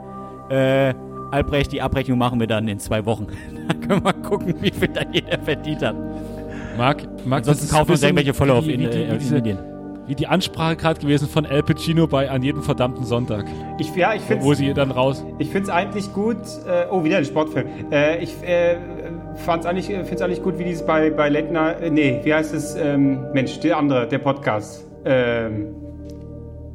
[0.50, 0.94] Äh,
[1.30, 3.26] Albrecht, die Abrechnung machen wir dann in zwei Wochen.
[3.68, 5.96] dann können wir gucken, wie viel da jeder verdient hat.
[6.76, 9.18] Marc, Marc Ansonsten kaufen wir uns irgendwelche Follower auf wie, in, wie, die, äh, in
[9.18, 9.58] diese, Medien.
[10.06, 13.44] Wie die Ansprache gerade gewesen von El Pacino bei An jedem verdammten Sonntag,
[13.78, 15.24] Ich, ja, ich finde wo sie dann raus.
[15.38, 16.38] Ich finde es eigentlich gut.
[16.66, 17.66] Äh, oh, wieder ein Sportfilm.
[17.90, 18.76] Äh, ich äh,
[19.36, 21.80] fand's eigentlich, finde es eigentlich gut, wie dieses bei, bei Lettner.
[21.80, 22.74] Äh, nee, wie heißt es?
[22.74, 24.84] Ähm, Mensch, der andere, der Podcast.
[25.04, 25.68] Ähm,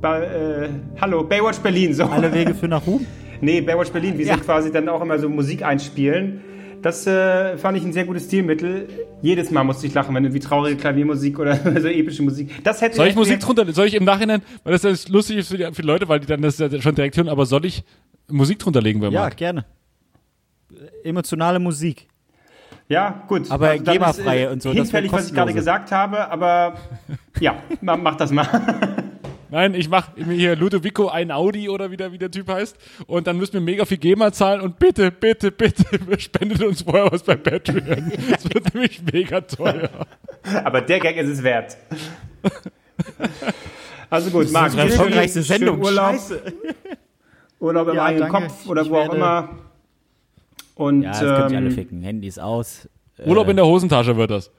[0.01, 0.69] bei, äh,
[1.01, 1.93] hallo, Baywatch Berlin.
[1.93, 2.05] So.
[2.05, 3.05] Alle Wege für nach Ruhm?
[3.39, 4.33] Nee, Baywatch Berlin, wie Ja.
[4.33, 6.41] sie quasi dann auch immer so Musik einspielen.
[6.81, 8.87] Das äh, fand ich ein sehr gutes Stilmittel.
[9.21, 12.63] Jedes Mal musste ich lachen, wenn irgendwie traurige Klaviermusik oder so epische Musik.
[12.63, 15.49] Das hätte Soll ich Musik drunter, soll ich im Nachhinein, weil das ist lustig ist
[15.49, 17.83] für die, für die Leute, weil die dann das schon direkt hören, aber soll ich
[18.29, 19.37] Musik drunter legen bei Ja, Marc?
[19.37, 19.65] gerne.
[21.03, 22.07] Emotionale Musik.
[22.89, 23.49] Ja, gut.
[23.51, 26.75] Aber GEMA-freie ist, äh, und so, Hinfällig, was ich gerade gesagt habe, aber
[27.39, 28.47] ja, ma- mach das mal.
[29.49, 32.75] Nein, ich mach mir hier Ludovico ein Audi oder wie der, wie der Typ heißt
[33.07, 35.85] und dann müssen wir mega viel GEMA zahlen und bitte, bitte, bitte
[36.19, 38.11] spendet uns vorher was bei Patreon.
[38.29, 39.89] Das wird nämlich mega teuer.
[40.63, 41.77] Aber der Gag ist es wert.
[44.09, 45.81] Also gut, Marc, schönen- erfolgreichste schönen Sendung.
[45.81, 46.41] Urlaub, Scheiße.
[47.59, 48.47] Urlaub im Ja, eigenen danke.
[48.49, 49.49] Kopf oder Ich wo auch immer.
[50.75, 52.01] Und Ja, das könnt ihr alle ähm, ficken.
[52.03, 52.87] Handys aus.
[53.25, 54.51] Urlaub in der Hosentasche wird das.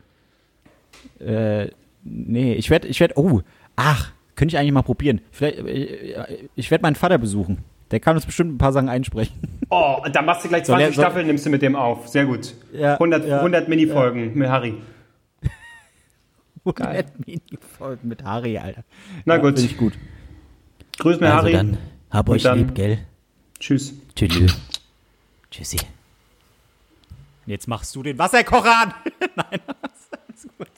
[1.21, 1.69] Äh,
[2.03, 3.41] nee, ich werde, ich werde, oh,
[3.77, 5.21] ach, könnte ich eigentlich mal probieren.
[5.33, 7.59] Vielleicht, äh, ich werde meinen Vater besuchen.
[7.91, 9.37] Der kann uns bestimmt ein paar Sachen einsprechen.
[9.71, 12.07] oh, da machst du gleich Soll 20 er- soll- Staffeln, nimmst du mit dem auf.
[12.09, 12.55] Sehr gut.
[12.73, 14.75] Ja, 100, ja, 100 Minifolgen mit Harry.
[16.65, 18.85] 100 Mini-Folgen mit Harry, Alter.
[19.25, 19.59] Na Ja, gut.
[19.59, 19.95] Finde ich gut.
[20.99, 21.53] Grüß mir Also Harry.
[21.53, 21.79] dann,
[22.11, 22.99] hab Und euch dann- lieb, gell?
[23.59, 23.95] Tschüss.
[24.15, 24.57] Tschüss.
[25.51, 25.79] Tschüssi.
[27.47, 28.95] Jetzt machst du den Wasserkocher an.
[29.37, 30.69] Nein, alles gut.